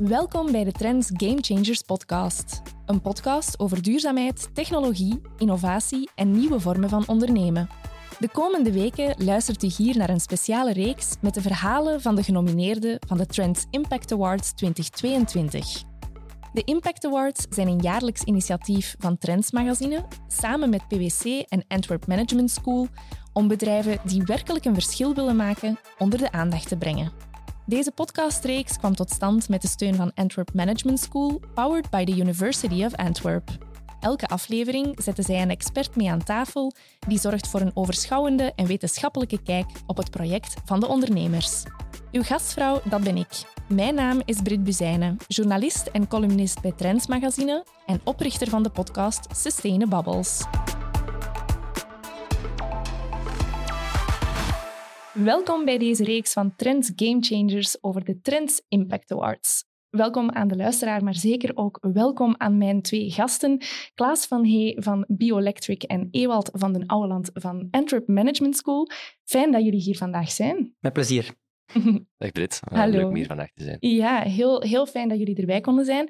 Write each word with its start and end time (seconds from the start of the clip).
Welkom 0.00 0.52
bij 0.52 0.64
de 0.64 0.72
Trends 0.72 1.10
Game 1.12 1.38
Changers 1.40 1.82
podcast. 1.82 2.62
Een 2.86 3.00
podcast 3.00 3.58
over 3.58 3.82
duurzaamheid, 3.82 4.48
technologie, 4.54 5.20
innovatie 5.38 6.10
en 6.14 6.30
nieuwe 6.30 6.60
vormen 6.60 6.88
van 6.88 7.04
ondernemen. 7.06 7.68
De 8.18 8.28
komende 8.28 8.72
weken 8.72 9.24
luistert 9.24 9.62
u 9.62 9.66
hier 9.76 9.96
naar 9.96 10.08
een 10.08 10.20
speciale 10.20 10.72
reeks 10.72 11.14
met 11.20 11.34
de 11.34 11.40
verhalen 11.40 12.00
van 12.00 12.14
de 12.14 12.22
genomineerden 12.22 12.98
van 13.06 13.16
de 13.16 13.26
Trends 13.26 13.64
Impact 13.70 14.12
Awards 14.12 14.52
2022. 14.52 15.82
De 16.52 16.62
Impact 16.64 17.04
Awards 17.04 17.46
zijn 17.50 17.68
een 17.68 17.80
jaarlijks 17.80 18.22
initiatief 18.22 18.94
van 18.98 19.18
Trends 19.18 19.50
Magazine 19.50 20.04
samen 20.28 20.70
met 20.70 20.88
PwC 20.88 21.24
en 21.48 21.64
Antwerp 21.68 22.06
Management 22.06 22.50
School 22.50 22.88
om 23.32 23.48
bedrijven 23.48 23.98
die 24.04 24.22
werkelijk 24.22 24.64
een 24.64 24.74
verschil 24.74 25.14
willen 25.14 25.36
maken 25.36 25.78
onder 25.98 26.18
de 26.18 26.32
aandacht 26.32 26.68
te 26.68 26.76
brengen. 26.76 27.25
Deze 27.66 27.90
podcastreeks 27.90 28.78
kwam 28.78 28.94
tot 28.94 29.10
stand 29.10 29.48
met 29.48 29.62
de 29.62 29.68
steun 29.68 29.94
van 29.94 30.12
Antwerp 30.14 30.54
Management 30.54 31.00
School, 31.00 31.40
powered 31.54 31.90
by 31.90 32.04
the 32.04 32.16
University 32.16 32.84
of 32.84 32.94
Antwerp. 32.94 33.50
Elke 34.00 34.26
aflevering 34.26 35.02
zetten 35.02 35.24
zij 35.24 35.42
een 35.42 35.50
expert 35.50 35.96
mee 35.96 36.10
aan 36.10 36.24
tafel 36.24 36.72
die 37.08 37.18
zorgt 37.18 37.48
voor 37.48 37.60
een 37.60 37.76
overschouwende 37.76 38.52
en 38.56 38.66
wetenschappelijke 38.66 39.42
kijk 39.42 39.66
op 39.86 39.96
het 39.96 40.10
project 40.10 40.54
van 40.64 40.80
de 40.80 40.86
ondernemers. 40.86 41.62
Uw 42.12 42.22
gastvrouw, 42.22 42.80
dat 42.84 43.02
ben 43.02 43.16
ik. 43.16 43.42
Mijn 43.68 43.94
naam 43.94 44.22
is 44.24 44.42
Brit 44.42 44.64
Buzijnen, 44.64 45.16
journalist 45.28 45.86
en 45.86 46.08
columnist 46.08 46.60
bij 46.60 46.72
Trends 46.72 47.06
Magazine 47.06 47.64
en 47.86 48.00
oprichter 48.04 48.48
van 48.48 48.62
de 48.62 48.70
podcast 48.70 49.26
Sustainable 49.36 50.02
Bubbles. 50.02 50.44
Welkom 55.24 55.64
bij 55.64 55.78
deze 55.78 56.04
reeks 56.04 56.32
van 56.32 56.56
Trends 56.56 56.92
Game 56.96 57.20
Changers 57.20 57.82
over 57.82 58.04
de 58.04 58.20
Trends 58.20 58.62
Impact 58.68 59.12
Awards. 59.12 59.64
Welkom 59.90 60.30
aan 60.30 60.48
de 60.48 60.56
luisteraar, 60.56 61.04
maar 61.04 61.14
zeker 61.14 61.50
ook 61.54 61.78
welkom 61.92 62.34
aan 62.38 62.58
mijn 62.58 62.82
twee 62.82 63.10
gasten. 63.10 63.58
Klaas 63.94 64.26
van 64.26 64.46
Hey 64.46 64.76
van 64.80 65.04
Bioelectric 65.08 65.82
en 65.82 66.08
Ewald 66.10 66.50
van 66.52 66.72
den 66.72 66.86
Ouweland 66.86 67.30
van 67.32 67.68
Antwerp 67.70 68.08
Management 68.08 68.56
School. 68.56 68.90
Fijn 69.24 69.52
dat 69.52 69.64
jullie 69.64 69.80
hier 69.80 69.96
vandaag 69.96 70.30
zijn. 70.30 70.74
Met 70.80 70.92
plezier. 70.92 71.34
Dag 72.18 72.32
Brit, 72.32 72.60
Hallo. 72.70 72.96
leuk 72.96 73.06
om 73.06 73.14
hier 73.14 73.26
vandaag 73.26 73.50
te 73.54 73.62
zijn. 73.62 73.76
Ja, 73.80 74.20
heel, 74.22 74.62
heel 74.62 74.86
fijn 74.86 75.08
dat 75.08 75.18
jullie 75.18 75.36
erbij 75.36 75.60
konden 75.60 75.84
zijn. 75.84 76.08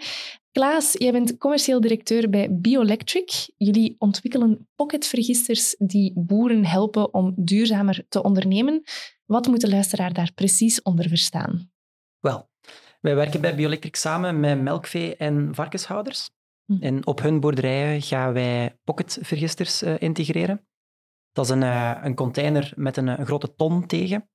Klaas, 0.52 0.92
jij 0.92 1.12
bent 1.12 1.38
commercieel 1.38 1.80
directeur 1.80 2.30
bij 2.30 2.48
Bioelectric. 2.52 3.50
Jullie 3.56 3.94
ontwikkelen 3.98 4.68
pocketvergisters 4.74 5.76
die 5.78 6.12
boeren 6.14 6.64
helpen 6.64 7.14
om 7.14 7.34
duurzamer 7.36 8.04
te 8.08 8.22
ondernemen. 8.22 8.82
Wat 9.24 9.46
moet 9.46 9.60
de 9.60 9.68
luisteraar 9.68 10.12
daar 10.12 10.32
precies 10.34 10.82
onder 10.82 11.08
verstaan? 11.08 11.70
Wel, 12.20 12.50
wij 13.00 13.14
werken 13.14 13.40
bij 13.40 13.54
Bioelectric 13.54 13.96
samen 13.96 14.40
met 14.40 14.62
melkvee- 14.62 15.16
en 15.16 15.54
varkenshouders. 15.54 16.30
Hm. 16.64 16.82
En 16.82 17.06
op 17.06 17.20
hun 17.20 17.40
boerderijen 17.40 18.02
gaan 18.02 18.32
wij 18.32 18.78
pocketvergisters 18.84 19.82
eh, 19.82 19.94
integreren. 19.98 20.66
Dat 21.32 21.44
is 21.44 21.50
een, 21.50 21.62
eh, 21.62 22.00
een 22.02 22.14
container 22.14 22.72
met 22.76 22.96
een, 22.96 23.06
een 23.06 23.26
grote 23.26 23.54
ton 23.54 23.86
tegen. 23.86 24.28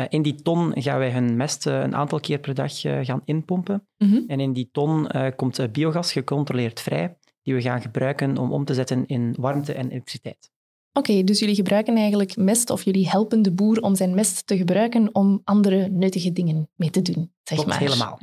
Eh, 0.00 0.06
in 0.08 0.22
die 0.22 0.34
ton 0.34 0.72
gaan 0.82 0.98
wij 0.98 1.10
hun 1.10 1.36
mest 1.36 1.66
eh, 1.66 1.80
een 1.80 1.94
aantal 1.94 2.20
keer 2.20 2.38
per 2.38 2.54
dag 2.54 2.84
eh, 2.84 2.98
gaan 3.02 3.22
inpompen. 3.24 3.86
Mhm. 3.98 4.22
En 4.26 4.40
in 4.40 4.52
die 4.52 4.68
ton 4.72 5.08
komt 5.36 5.72
biogas 5.72 6.12
gecontroleerd 6.12 6.80
vrij, 6.80 7.16
die 7.42 7.54
we 7.54 7.60
gaan 7.60 7.80
gebruiken 7.80 8.38
om 8.38 8.52
om 8.52 8.64
te 8.64 8.74
zetten 8.74 9.06
in 9.06 9.34
warmte 9.38 9.72
en 9.72 9.90
elektriciteit. 9.90 10.50
Oké, 10.92 11.24
dus 11.24 11.38
jullie 11.38 11.54
gebruiken 11.54 11.96
eigenlijk 11.96 12.36
mest 12.36 12.70
of 12.70 12.84
jullie 12.84 13.08
helpen 13.08 13.42
de 13.42 13.52
boer 13.52 13.80
om 13.80 13.94
zijn 13.94 14.14
mest 14.14 14.46
te 14.46 14.56
gebruiken 14.56 15.14
om 15.14 15.40
andere 15.44 15.88
nuttige 15.88 16.32
dingen 16.32 16.68
mee 16.74 16.90
te 16.90 17.02
doen, 17.02 17.32
zeg 17.42 17.58
Klopt, 17.58 17.68
maar. 17.68 17.78
helemaal. 17.78 18.18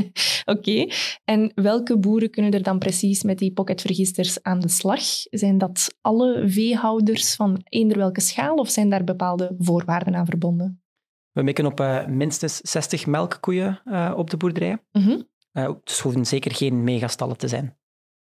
Oké, 0.56 0.86
en 1.24 1.52
welke 1.54 1.98
boeren 1.98 2.30
kunnen 2.30 2.52
er 2.52 2.62
dan 2.62 2.78
precies 2.78 3.22
met 3.22 3.38
die 3.38 3.52
pocketvergisters 3.52 4.42
aan 4.42 4.60
de 4.60 4.68
slag? 4.68 5.02
Zijn 5.30 5.58
dat 5.58 5.94
alle 6.00 6.42
veehouders 6.46 7.34
van 7.34 7.60
eender 7.64 7.98
welke 7.98 8.20
schaal 8.20 8.56
of 8.56 8.68
zijn 8.68 8.90
daar 8.90 9.04
bepaalde 9.04 9.54
voorwaarden 9.58 10.14
aan 10.14 10.26
verbonden? 10.26 10.81
We 11.32 11.42
mikken 11.42 11.66
op 11.66 11.80
eh, 11.80 12.06
minstens 12.06 12.56
60 12.56 13.06
melkkoeien 13.06 13.80
eh, 13.84 14.12
op 14.16 14.30
de 14.30 14.36
boerderij. 14.36 14.78
Mhm. 14.92 15.20
Eh, 15.52 15.64
dus 15.64 15.92
het 15.94 15.98
hoeven 15.98 16.26
zeker 16.26 16.54
geen 16.54 16.84
megastallen 16.84 17.36
te 17.36 17.48
zijn. 17.48 17.76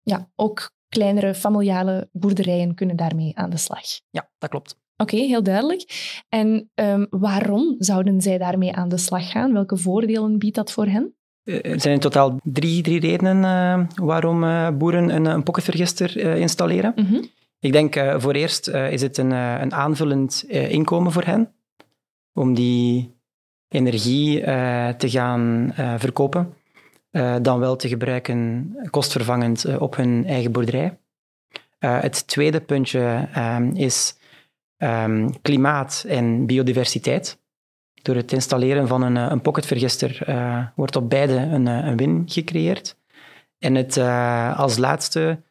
Ja, 0.02 0.30
ook 0.34 0.70
kleinere 0.88 1.34
familiale 1.34 2.08
boerderijen 2.12 2.74
kunnen 2.74 2.96
daarmee 2.96 3.36
aan 3.36 3.50
de 3.50 3.56
slag. 3.56 3.84
Ja, 4.10 4.30
dat 4.38 4.50
klopt. 4.50 4.78
Oké, 4.96 5.16
heel 5.16 5.42
duidelijk. 5.42 6.12
En 6.28 6.70
ehm, 6.74 7.06
waarom 7.10 7.74
zouden 7.78 8.20
zij 8.20 8.38
daarmee 8.38 8.72
aan 8.74 8.88
de 8.88 8.96
slag 8.96 9.30
gaan? 9.30 9.52
Welke 9.52 9.76
voordelen 9.76 10.38
biedt 10.38 10.54
dat 10.54 10.72
voor 10.72 10.86
hen? 10.86 11.14
Eh, 11.44 11.72
Er 11.72 11.80
zijn 11.80 11.94
in 11.94 12.00
totaal 12.00 12.38
drie, 12.42 12.82
drie 12.82 13.00
redenen 13.00 13.88
waarom 13.94 14.40
boeren 14.78 15.14
een, 15.14 15.24
een 15.24 15.42
pocketvergister 15.42 16.20
eh, 16.20 16.40
installeren. 16.40 16.92
Mhm. 16.96 17.22
Ik 17.60 17.72
denk 17.72 17.94
voor 18.16 18.32
eerst 18.32 18.68
is 18.68 19.02
het 19.02 19.18
een, 19.18 19.30
een 19.30 19.72
aanvullend 19.74 20.44
inkomen 20.48 21.12
voor 21.12 21.24
hen, 21.24 21.54
om 22.36 22.54
die 22.54 23.14
energie 23.68 24.42
eh, 24.42 24.88
te 24.88 25.10
gaan 25.10 25.72
eh, 25.76 25.94
verkopen, 25.98 26.54
eh, 27.10 27.36
dan 27.42 27.58
wel 27.58 27.76
te 27.76 27.88
gebruiken 27.88 28.72
kostvervangend 28.90 29.78
op 29.78 29.96
hun 29.96 30.24
eigen 30.26 30.52
boerderij. 30.52 30.98
Het 31.78 32.26
tweede 32.26 32.60
puntje 32.60 33.28
ehm, 33.32 33.70
is 33.74 34.16
ehm, 34.76 35.28
klimaat 35.42 36.04
en 36.08 36.46
biodiversiteit. 36.46 37.38
Door 38.02 38.16
het 38.16 38.32
installeren 38.32 38.88
van 38.88 39.02
een, 39.02 39.16
een 39.16 39.40
pocketvergister 39.40 40.24
wordt 40.74 40.96
op 40.96 41.10
beide 41.10 41.34
een, 41.34 41.66
een 41.66 41.96
win 41.96 42.22
gecreëerd. 42.26 42.96
En 43.58 43.74
het, 43.74 43.98
als 44.56 44.76
laatste 44.76 45.42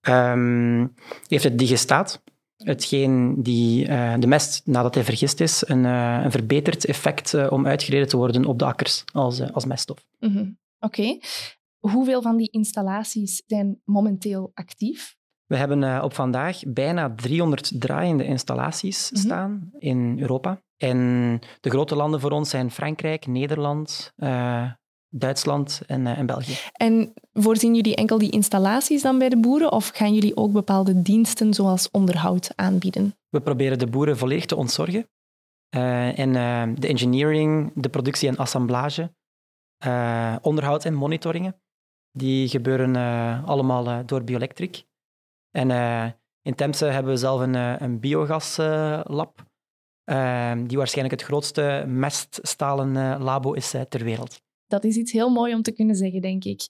ehm, 0.00 0.86
heeft 1.26 1.44
het 1.44 1.58
digestaat, 1.58 2.22
hetgeen 2.64 3.42
die, 3.42 3.86
eh, 3.86 4.14
de 4.18 4.26
mest, 4.26 4.66
nadat 4.66 4.94
hij 4.94 5.04
vergist 5.04 5.40
is, 5.40 5.62
een, 5.66 5.84
eh, 5.84 6.20
een 6.22 6.30
verbeterd 6.30 6.84
effect 6.84 7.34
eh, 7.34 7.52
om 7.52 7.66
uitgereden 7.66 8.08
te 8.08 8.16
worden 8.16 8.44
op 8.44 8.58
de 8.58 8.64
akkers 8.64 9.04
als, 9.12 9.52
als 9.52 9.64
meststof. 9.64 10.06
Mhm. 10.18 10.50
Oké. 10.80 11.18
Hoeveel 11.78 12.22
van 12.22 12.36
die 12.36 12.50
installaties 12.50 13.42
zijn 13.46 13.80
momenteel 13.84 14.50
actief? 14.54 15.16
We 15.46 15.56
hebben 15.56 16.02
op 16.02 16.14
vandaag 16.14 16.60
bijna 16.66 17.14
300 17.14 17.80
draaiende 17.80 18.24
installaties 18.24 19.10
Mhm. 19.10 19.20
staan 19.20 19.70
in 19.78 20.20
Europa. 20.20 20.62
En 20.76 20.98
de 21.60 21.70
grote 21.70 21.96
landen 21.96 22.20
voor 22.20 22.30
ons 22.30 22.50
zijn 22.50 22.70
Frankrijk, 22.70 23.26
Nederland, 23.26 24.12
Duitsland 25.10 25.80
en, 25.86 26.06
eh, 26.06 26.18
en 26.18 26.26
België. 26.26 26.56
En 26.72 27.12
voorzien 27.32 27.74
jullie 27.74 27.94
enkel 27.94 28.18
die 28.18 28.30
installaties 28.30 29.02
dan 29.02 29.18
bij 29.18 29.28
de 29.28 29.38
boeren 29.38 29.72
of 29.72 29.88
gaan 29.88 30.14
jullie 30.14 30.36
ook 30.36 30.52
bepaalde 30.52 31.02
diensten 31.02 31.54
zoals 31.54 31.90
onderhoud 31.90 32.50
aanbieden? 32.54 33.14
We 33.28 33.40
proberen 33.40 33.78
de 33.78 33.86
boeren 33.86 34.18
volledig 34.18 34.44
te 34.44 34.56
ontzorgen. 34.56 35.08
Eh, 35.68 36.18
en 36.18 36.36
eh, 36.36 36.62
de 36.80 36.88
engineering, 36.88 37.72
de 37.74 37.88
productie 37.88 38.28
en 38.28 38.36
assemblage, 38.36 39.16
onderhoud 40.42 40.84
en 40.84 40.94
monitoringen, 40.94 41.60
die 42.12 42.48
gebeuren 42.48 42.96
allemaal 43.44 44.06
door 44.06 44.24
Bioelectric. 44.24 44.84
En 45.50 45.70
in 46.42 46.54
Temse 46.54 46.84
hebben 46.84 47.12
we 47.12 47.18
zelf 47.18 47.40
een, 47.40 47.54
een 47.54 48.00
biogaslab, 48.00 49.44
die 50.66 50.76
waarschijnlijk 50.76 51.20
het 51.20 51.22
grootste 51.22 51.84
meststalen 51.86 53.22
labo 53.22 53.52
is 53.52 53.70
ter 53.88 54.04
wereld. 54.04 54.40
Dat 54.68 54.84
is 54.84 54.96
iets 54.96 55.12
heel 55.12 55.30
mooi 55.30 55.54
om 55.54 55.62
te 55.62 55.72
kunnen 55.72 55.96
zeggen, 55.96 56.20
denk 56.20 56.44
ik. 56.44 56.68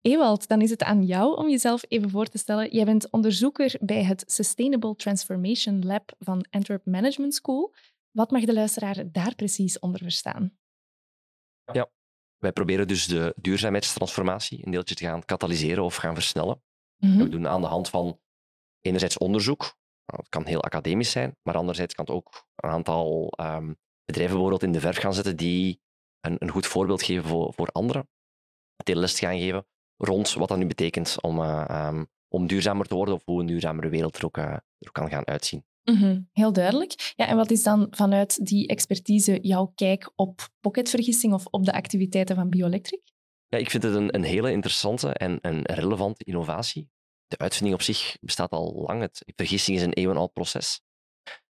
Ewald, 0.00 0.48
dan 0.48 0.60
is 0.60 0.70
het 0.70 0.82
aan 0.82 1.04
jou 1.04 1.36
om 1.36 1.48
jezelf 1.48 1.84
even 1.88 2.10
voor 2.10 2.26
te 2.26 2.38
stellen. 2.38 2.70
Jij 2.74 2.84
bent 2.84 3.10
onderzoeker 3.10 3.74
bij 3.80 4.04
het 4.04 4.24
Sustainable 4.26 4.94
Transformation 4.94 5.86
Lab 5.86 6.14
van 6.18 6.46
Antwerp 6.50 6.86
Management 6.86 7.34
School. 7.34 7.74
Wat 8.10 8.30
mag 8.30 8.44
de 8.44 8.52
luisteraar 8.52 9.12
daar 9.12 9.34
precies 9.34 9.78
onder 9.78 10.00
verstaan? 10.00 10.56
Wij 12.38 12.52
proberen 12.52 12.88
dus 12.88 13.06
de 13.06 13.34
duurzaamheidstransformatie 13.36 14.66
een 14.66 14.70
deeltje 14.70 14.94
te 14.94 15.04
gaan 15.04 15.24
katalyseren 15.24 15.84
of 15.84 15.96
gaan 15.96 16.14
versnellen. 16.14 16.62
Mhm. 16.96 17.18
We 17.18 17.28
doen 17.28 17.48
aan 17.48 17.60
de 17.60 17.66
hand 17.66 17.88
van 17.88 18.20
enerzijds 18.80 19.18
onderzoek, 19.18 19.76
het 20.04 20.28
kan 20.28 20.46
heel 20.46 20.62
academisch 20.62 21.10
zijn, 21.10 21.36
maar 21.42 21.56
anderzijds 21.56 21.94
kan 21.94 22.04
het 22.04 22.14
ook 22.14 22.46
een 22.56 22.70
aantal 22.70 23.32
ehm, 23.36 23.72
bedrijven 24.04 24.34
bijvoorbeeld 24.34 24.62
in 24.62 24.72
de 24.72 24.80
verf 24.80 24.96
gaan 24.96 25.14
zetten 25.14 25.36
die 25.36 25.80
een, 26.22 26.36
een 26.38 26.50
goed 26.50 26.66
voorbeeld 26.66 27.02
geven 27.02 27.28
voor, 27.28 27.52
voor 27.54 27.68
anderen. 27.68 28.08
Les 28.84 29.18
gaan 29.18 29.38
geven 29.38 29.66
rond 29.96 30.32
wat 30.32 30.48
dat 30.48 30.58
nu 30.58 30.66
betekent 30.66 31.16
om, 31.20 31.40
eh, 31.40 31.64
ehm, 31.68 32.04
om 32.28 32.46
duurzamer 32.46 32.86
te 32.86 32.94
worden 32.94 33.14
of 33.14 33.24
hoe 33.24 33.40
een 33.40 33.46
duurzamere 33.46 33.88
wereld 33.88 34.16
er 34.16 34.24
ook, 34.24 34.36
eh, 34.36 34.44
er 34.44 34.88
ook 34.88 34.92
kan 34.92 35.08
gaan 35.08 35.26
uitzien. 35.26 35.64
Mhm, 35.82 36.20
Heel 36.32 36.52
duidelijk. 36.52 37.12
Ja, 37.16 37.26
en 37.26 37.36
wat 37.36 37.50
is 37.50 37.62
dan 37.62 37.86
vanuit 37.90 38.46
die 38.46 38.66
expertise 38.66 39.38
jouw 39.40 39.72
kijk 39.74 40.12
op 40.16 40.48
pocketvergissing 40.60 41.32
of 41.32 41.46
op 41.46 41.64
de 41.64 41.72
activiteiten 41.72 42.36
van 42.36 42.48
Bioelectric? 42.48 43.00
Ja, 43.48 43.58
ik 43.58 43.70
vind 43.70 43.82
het 43.82 43.94
een, 43.94 44.14
een 44.14 44.22
hele 44.22 44.50
interessante 44.50 45.12
en 45.12 45.38
een 45.40 45.62
relevante 45.62 46.24
innovatie. 46.24 46.90
De 47.26 47.38
uitvinding 47.38 47.74
op 47.74 47.82
zich 47.82 48.16
bestaat 48.20 48.50
al 48.50 48.82
lang. 48.86 49.00
Het, 49.00 49.22
vergissing 49.36 49.76
is 49.76 49.82
een 49.82 49.92
eeuwenoud 49.92 50.32
proces. 50.32 50.82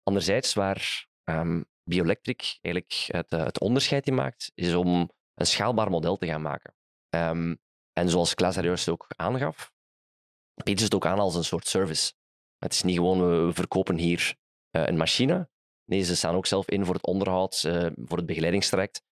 Anderzijds, 0.03 0.53
waar 0.53 1.07
ehm, 1.23 1.61
Bioelectric 1.83 2.57
eigenlijk 2.61 3.05
het, 3.07 3.31
eh, 3.31 3.43
het 3.43 3.59
onderscheid 3.59 4.07
in 4.07 4.13
maakt, 4.13 4.51
is 4.55 4.73
om 4.73 5.09
een 5.33 5.45
schaalbaar 5.45 5.89
model 5.89 6.17
te 6.17 6.25
gaan 6.25 6.41
maken. 6.41 6.75
Ehm, 7.09 7.55
en 7.93 8.09
zoals 8.09 8.33
Klaas 8.33 8.55
daar 8.55 8.65
juist 8.65 8.89
ook 8.89 9.07
aangaf, 9.15 9.71
biedt 10.63 10.79
ze 10.79 10.85
het 10.85 10.95
ook 10.95 11.05
aan 11.05 11.19
als 11.19 11.35
een 11.35 11.43
soort 11.43 11.67
service. 11.67 12.13
Het 12.57 12.73
is 12.73 12.83
niet 12.83 12.95
gewoon, 12.95 13.45
we 13.47 13.53
verkopen 13.53 13.97
hier 13.97 14.35
uh, 14.75 14.85
een 14.85 14.97
machine. 14.97 15.49
Nee, 15.85 16.01
ze 16.01 16.15
staan 16.15 16.35
ook 16.35 16.45
zelf 16.45 16.69
in 16.69 16.85
voor 16.85 16.95
het 16.95 17.05
onderhoud, 17.05 17.63
uh, 17.63 17.89
voor 17.95 18.17
het 18.17 18.25
begeleidingstraject. 18.25 19.03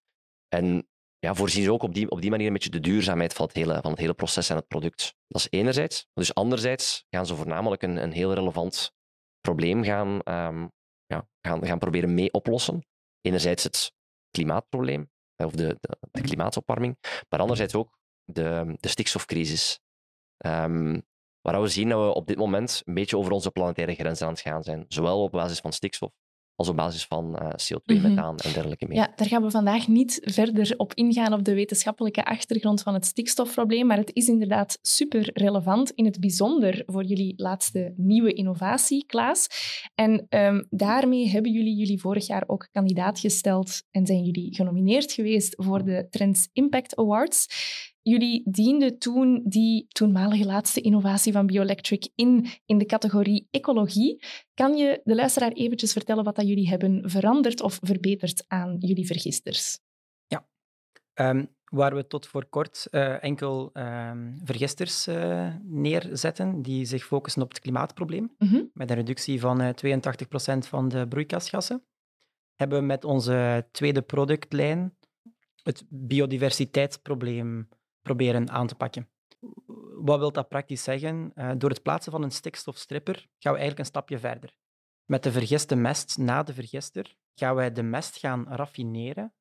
En 0.47 0.87
ja, 1.19 1.35
voorzien 1.35 1.63
ze 1.63 1.71
ook 1.71 1.83
op 1.83 1.93
die, 1.93 2.09
op 2.09 2.21
die 2.21 2.29
manier 2.29 2.47
een 2.47 2.53
beetje 2.53 2.69
de 2.69 2.79
duurzaamheid 2.79 3.33
van 3.33 3.45
het, 3.45 3.55
hele, 3.55 3.81
van 3.81 3.91
het 3.91 3.99
hele 3.99 4.13
proces 4.13 4.49
en 4.49 4.55
het 4.55 4.67
product. 4.67 5.15
Dat 5.27 5.41
is 5.41 5.47
enerzijds. 5.49 6.07
Dus 6.13 6.33
anderzijds 6.33 7.05
gaan 7.09 7.25
ze 7.25 7.35
voornamelijk 7.35 7.81
een, 7.81 8.03
een 8.03 8.11
heel 8.11 8.33
relevant 8.33 8.93
probleem 9.39 9.83
gaan, 9.83 10.19
ja, 10.23 10.71
gaan, 11.41 11.65
gaan 11.65 11.79
proberen 11.79 12.13
mee 12.13 12.31
oplossen. 12.31 12.85
Enerzijds 13.21 13.63
het 13.63 13.93
klimaatprobleem, 14.31 15.09
of 15.35 15.51
de, 15.51 15.77
de, 15.79 15.97
de 16.11 16.21
klimaatopwarming, 16.21 16.97
maar 17.29 17.39
anderzijds 17.39 17.75
ook 17.75 17.99
de, 18.23 18.75
de 18.79 18.87
stikstofcrisis. 18.87 19.79
Um, 20.45 21.01
waar 21.41 21.61
we 21.61 21.67
zien 21.67 21.89
dat 21.89 22.05
we 22.05 22.13
op 22.13 22.27
dit 22.27 22.37
moment 22.37 22.81
een 22.85 22.93
beetje 22.93 23.17
over 23.17 23.31
onze 23.31 23.51
planetaire 23.51 23.95
grenzen 23.95 24.25
aan 24.27 24.33
het 24.33 24.41
gaan 24.41 24.63
zijn. 24.63 24.85
Zowel 24.87 25.23
op 25.23 25.31
basis 25.31 25.59
van 25.59 25.73
stikstof 25.73 26.11
als 26.61 26.69
op 26.69 26.75
basis 26.75 27.05
van 27.05 27.39
uh, 27.41 27.49
CO2, 27.49 27.95
mm 27.95 28.01
methaan 28.01 28.37
en 28.37 28.53
dergelijke 28.53 28.87
meer. 28.87 28.97
Ja, 28.97 29.13
daar 29.15 29.27
gaan 29.27 29.41
we 29.43 29.51
vandaag 29.51 29.87
niet 29.87 30.19
verder 30.23 30.73
op 30.77 30.93
ingaan 30.93 31.33
op 31.33 31.43
de 31.43 31.53
wetenschappelijke 31.53 32.25
achtergrond 32.25 32.81
van 32.81 32.93
het 32.93 33.05
stikstofprobleem, 33.05 33.87
maar 33.87 33.97
het 33.97 34.11
is 34.13 34.27
inderdaad 34.27 34.77
super 34.81 35.29
relevant, 35.33 35.91
in 35.91 36.05
het 36.05 36.19
bijzonder 36.19 36.83
voor 36.85 37.03
jullie 37.03 37.33
laatste 37.37 37.93
nieuwe 37.95 38.33
innovatie, 38.33 39.05
Klaas. 39.05 39.47
En 39.95 40.27
um, 40.29 40.67
daarmee 40.69 41.29
hebben 41.29 41.51
jullie 41.51 41.75
jullie 41.75 41.99
vorig 41.99 42.27
jaar 42.27 42.43
ook 42.47 42.67
kandidaat 42.71 43.19
gesteld 43.19 43.83
en 43.91 44.05
zijn 44.05 44.23
jullie 44.23 44.55
genomineerd 44.55 45.11
geweest 45.11 45.53
voor 45.57 45.83
de 45.83 46.07
Trends 46.09 46.49
Impact 46.53 46.95
Awards. 46.95 47.47
Jullie 48.03 48.41
dienden 48.51 48.97
toen 48.97 49.41
die 49.45 49.85
toenmalige 49.87 50.45
laatste 50.45 50.81
innovatie 50.81 51.33
van 51.33 51.45
Bioelectric 51.45 52.09
in 52.15 52.47
in 52.65 52.77
de 52.77 52.85
categorie 52.85 53.47
ecologie. 53.51 54.23
Kan 54.53 54.77
je 54.77 55.01
de 55.03 55.15
luisteraar 55.15 55.51
eventjes 55.51 55.91
vertellen 55.91 56.23
wat 56.23 56.35
dat 56.35 56.47
jullie 56.47 56.69
hebben 56.69 57.09
veranderd 57.09 57.61
of 57.61 57.79
verbeterd 57.81 58.43
aan 58.47 58.75
jullie 58.79 59.05
vergisters? 59.05 59.79
Ja, 60.27 60.47
um, 61.13 61.55
waar 61.65 61.95
we 61.95 62.07
tot 62.07 62.27
voor 62.27 62.45
kort 62.45 62.87
uh, 62.91 63.23
enkel 63.23 63.69
um, 63.73 64.37
vergisters 64.43 65.07
uh, 65.07 65.55
neerzetten 65.63 66.61
die 66.61 66.85
zich 66.85 67.05
focussen 67.05 67.41
op 67.41 67.49
het 67.49 67.59
klimaatprobleem, 67.59 68.35
mm 68.37 68.47
-hmm. 68.47 68.69
met 68.73 68.89
een 68.89 68.95
reductie 68.95 69.39
van 69.39 69.61
uh, 69.61 69.69
eh, 69.69 69.97
82% 70.55 70.57
van 70.57 70.89
de 70.89 71.07
broeikasgassen, 71.07 71.83
hebben 72.55 72.79
we 72.79 72.85
met 72.85 73.03
onze 73.03 73.67
tweede 73.71 74.01
productlijn 74.01 74.97
het 75.63 75.83
biodiversiteitsprobleem 75.89 77.67
proberen 78.01 78.49
aan 78.49 78.67
te 78.67 78.75
pakken. 78.75 79.09
Wat 80.01 80.19
wil 80.19 80.31
dat 80.31 80.49
praktisch 80.49 80.83
zeggen? 80.83 81.31
Uh, 81.35 81.51
door 81.57 81.69
het 81.69 81.81
plaatsen 81.81 82.11
van 82.11 82.23
een 82.23 82.31
stikstofstripper 82.31 83.15
gaan 83.15 83.53
we 83.53 83.59
eigenlijk 83.59 83.79
een 83.79 83.85
stapje 83.85 84.19
verder. 84.19 84.53
Met 85.05 85.23
de 85.23 85.31
vergiste 85.31 85.75
mest 85.75 86.17
na 86.17 86.43
de 86.43 86.53
vergister 86.53 87.15
gaan 87.35 87.55
wij 87.55 87.71
de 87.71 87.83
mest 87.83 88.17
gaan 88.17 88.45
raffineren, 88.47 89.33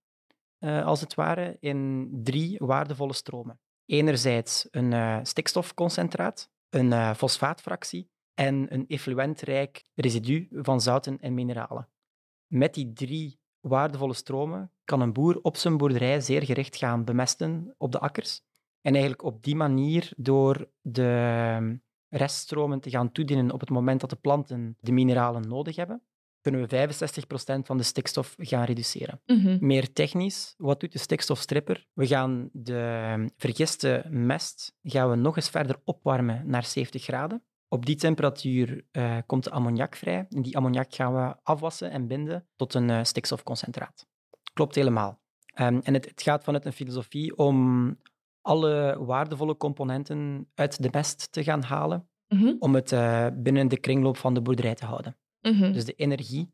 uh, 0.59 0.87
als 0.87 1.01
het 1.01 1.15
ware, 1.15 1.57
in 1.61 2.11
drie 2.23 2.59
waardevolle 2.59 3.13
stromen. 3.13 3.61
Enerzijds 3.87 4.69
een 4.71 4.93
uh, 4.93 5.19
stikstofconcentraat, 5.23 6.51
een 6.69 7.15
fosfaatfractie 7.15 8.11
en 8.35 8.75
een 8.75 8.87
effluentrijk 8.89 9.85
residu 9.95 10.49
van 10.51 10.81
zouten 10.81 11.19
en 11.19 11.35
mineralen. 11.35 11.89
Met 12.47 12.75
die 12.75 12.93
drie 12.93 13.41
waardevolle 13.61 14.15
stromen 14.15 14.73
kan 14.85 15.01
een 15.01 15.13
boer 15.13 15.39
op 15.43 15.57
zijn 15.57 15.77
boerderij 15.77 16.21
zeer 16.21 16.43
gericht 16.43 16.77
gaan 16.77 17.05
bemesten 17.05 17.75
op 17.79 17.93
de 17.93 17.99
akkers 17.99 18.43
en 18.81 18.93
eigenlijk 18.93 19.23
op 19.23 19.43
die 19.43 19.57
manier, 19.57 20.13
door 20.17 20.71
de 20.81 21.03
ehm, 21.03 21.77
reststromen 22.09 22.81
te 22.81 22.91
gaan 22.91 23.13
toedienen 23.13 23.51
op 23.51 23.61
het 23.61 23.71
moment 23.71 24.01
dat 24.01 24.11
de 24.11 24.17
planten 24.17 24.77
de 24.81 24.93
mineralen 24.93 25.49
nodig 25.49 25.77
hebben, 25.77 26.03
kunnen 26.41 26.69
we 26.69 26.89
65% 27.63 27.67
van 27.67 27.77
de 27.77 27.83
stikstof 27.83 28.35
gaan 28.39 28.65
reduceren. 28.65 29.21
Mhm. 29.27 29.57
Meer 29.61 29.93
technisch, 29.93 30.55
wat 30.57 30.81
doet 30.81 30.93
de 30.93 30.99
stikstofstripper? 30.99 31.87
We 31.93 32.07
gaan 32.07 32.49
de 32.53 32.79
ehm, 32.79 33.29
vergiste 33.37 34.05
mest 34.09 34.77
gaan 34.83 35.11
we 35.11 35.17
nog 35.17 35.37
eens 35.37 35.51
verder 35.51 35.81
opwarmen 35.85 36.43
naar 36.47 36.65
70 36.65 37.03
graden. 37.03 37.43
Op 37.69 37.87
die 37.87 37.97
temperatuur 37.97 38.85
uh, 38.93 39.17
komt 39.27 39.45
de 39.45 39.51
ammoniak 39.51 39.97
vrij. 39.97 40.27
En 40.29 40.43
die 40.43 40.57
ammoniak 40.57 40.95
gaan 40.95 41.15
we 41.15 41.37
afwassen 41.43 41.91
en 41.91 42.07
binden 42.07 42.47
tot 42.57 42.75
een 42.75 42.89
uh, 42.89 43.03
stikstofconcentraat. 43.03 44.07
Klopt 44.53 44.75
helemaal. 44.75 45.21
Um, 45.61 45.81
en 45.81 45.95
het, 45.95 46.05
het, 46.05 46.23
gaat 46.23 46.45
vanuit 46.45 46.65
een 46.65 46.73
filosofie 46.73 47.37
om 47.37 47.97
alle 48.41 49.05
waardevolle 49.05 49.57
componenten 49.57 50.51
uit 50.55 50.83
de 50.83 50.89
mest 50.93 51.33
te 51.33 51.43
gaan 51.43 51.63
halen, 51.63 52.09
mm-hmm. 52.29 52.57
om 52.59 52.75
het 52.75 52.93
uh, 52.93 53.27
binnen 53.35 53.69
de 53.69 53.81
kringloop 53.81 54.17
van 54.17 54.35
de 54.35 54.43
boerderij 54.43 54.75
te 54.75 54.85
houden. 54.85 55.19
Mm-hmm. 55.41 55.73
Dus 55.73 55.85
de 55.85 55.93
energie 55.93 56.53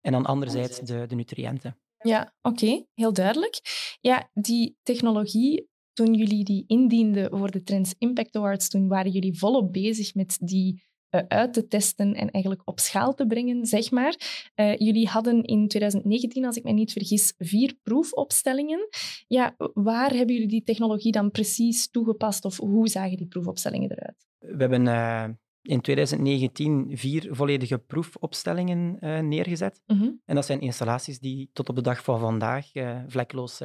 en 0.00 0.12
dan 0.12 0.26
anderzijds 0.26 0.80
de, 0.80 1.06
de 1.06 1.14
nutriënten. 1.14 1.78
Ja, 1.98 2.34
oké, 2.42 2.62
okay. 2.62 2.86
heel 2.94 3.12
duidelijk. 3.12 3.60
Ja, 4.00 4.30
die 4.32 4.78
technologie, 4.82 5.68
toen 5.92 6.14
jullie 6.14 6.44
die 6.44 6.64
indienden 6.66 7.38
voor 7.38 7.50
de 7.50 7.62
Trends 7.62 7.94
Impact 7.98 8.36
Awards, 8.36 8.68
toen 8.68 8.88
waren 8.88 9.10
jullie 9.10 9.38
volop 9.38 9.72
bezig 9.72 10.14
met 10.14 10.38
die 10.40 10.82
uit 11.28 11.52
te 11.52 11.66
testen 11.66 12.14
en 12.14 12.30
eigenlijk 12.30 12.68
op 12.68 12.80
schaal 12.80 13.14
te 13.14 13.26
brengen, 13.26 13.66
zeg 13.66 13.90
maar. 13.90 14.14
Uh, 14.56 14.76
jullie 14.76 15.08
hadden 15.08 15.42
in 15.42 15.68
2019, 15.68 16.44
als 16.44 16.56
ik 16.56 16.64
me 16.64 16.72
niet 16.72 16.92
vergis, 16.92 17.34
vier 17.38 17.74
proefopstellingen. 17.82 18.88
Ja, 19.26 19.54
waar 19.74 20.10
hebben 20.10 20.34
jullie 20.34 20.50
die 20.50 20.62
technologie 20.62 21.12
dan 21.12 21.30
precies 21.30 21.90
toegepast 21.90 22.44
of 22.44 22.56
hoe 22.56 22.88
zagen 22.88 23.16
die 23.16 23.26
proefopstellingen 23.26 23.90
eruit? 23.90 24.26
We 24.38 24.56
hebben 24.56 24.86
uh, 24.86 25.24
in 25.62 25.80
2019 25.80 26.96
vier 26.96 27.28
volledige 27.30 27.78
proefopstellingen 27.78 28.96
neergezet. 29.28 29.82
Mm-hmm. 29.86 30.20
En 30.24 30.34
dat 30.34 30.46
zijn 30.46 30.60
installaties 30.60 31.18
die 31.18 31.50
tot 31.52 31.68
op 31.68 31.76
de 31.76 31.82
dag 31.82 32.04
van 32.04 32.20
vandaag 32.20 32.70
vlekloos 33.06 33.62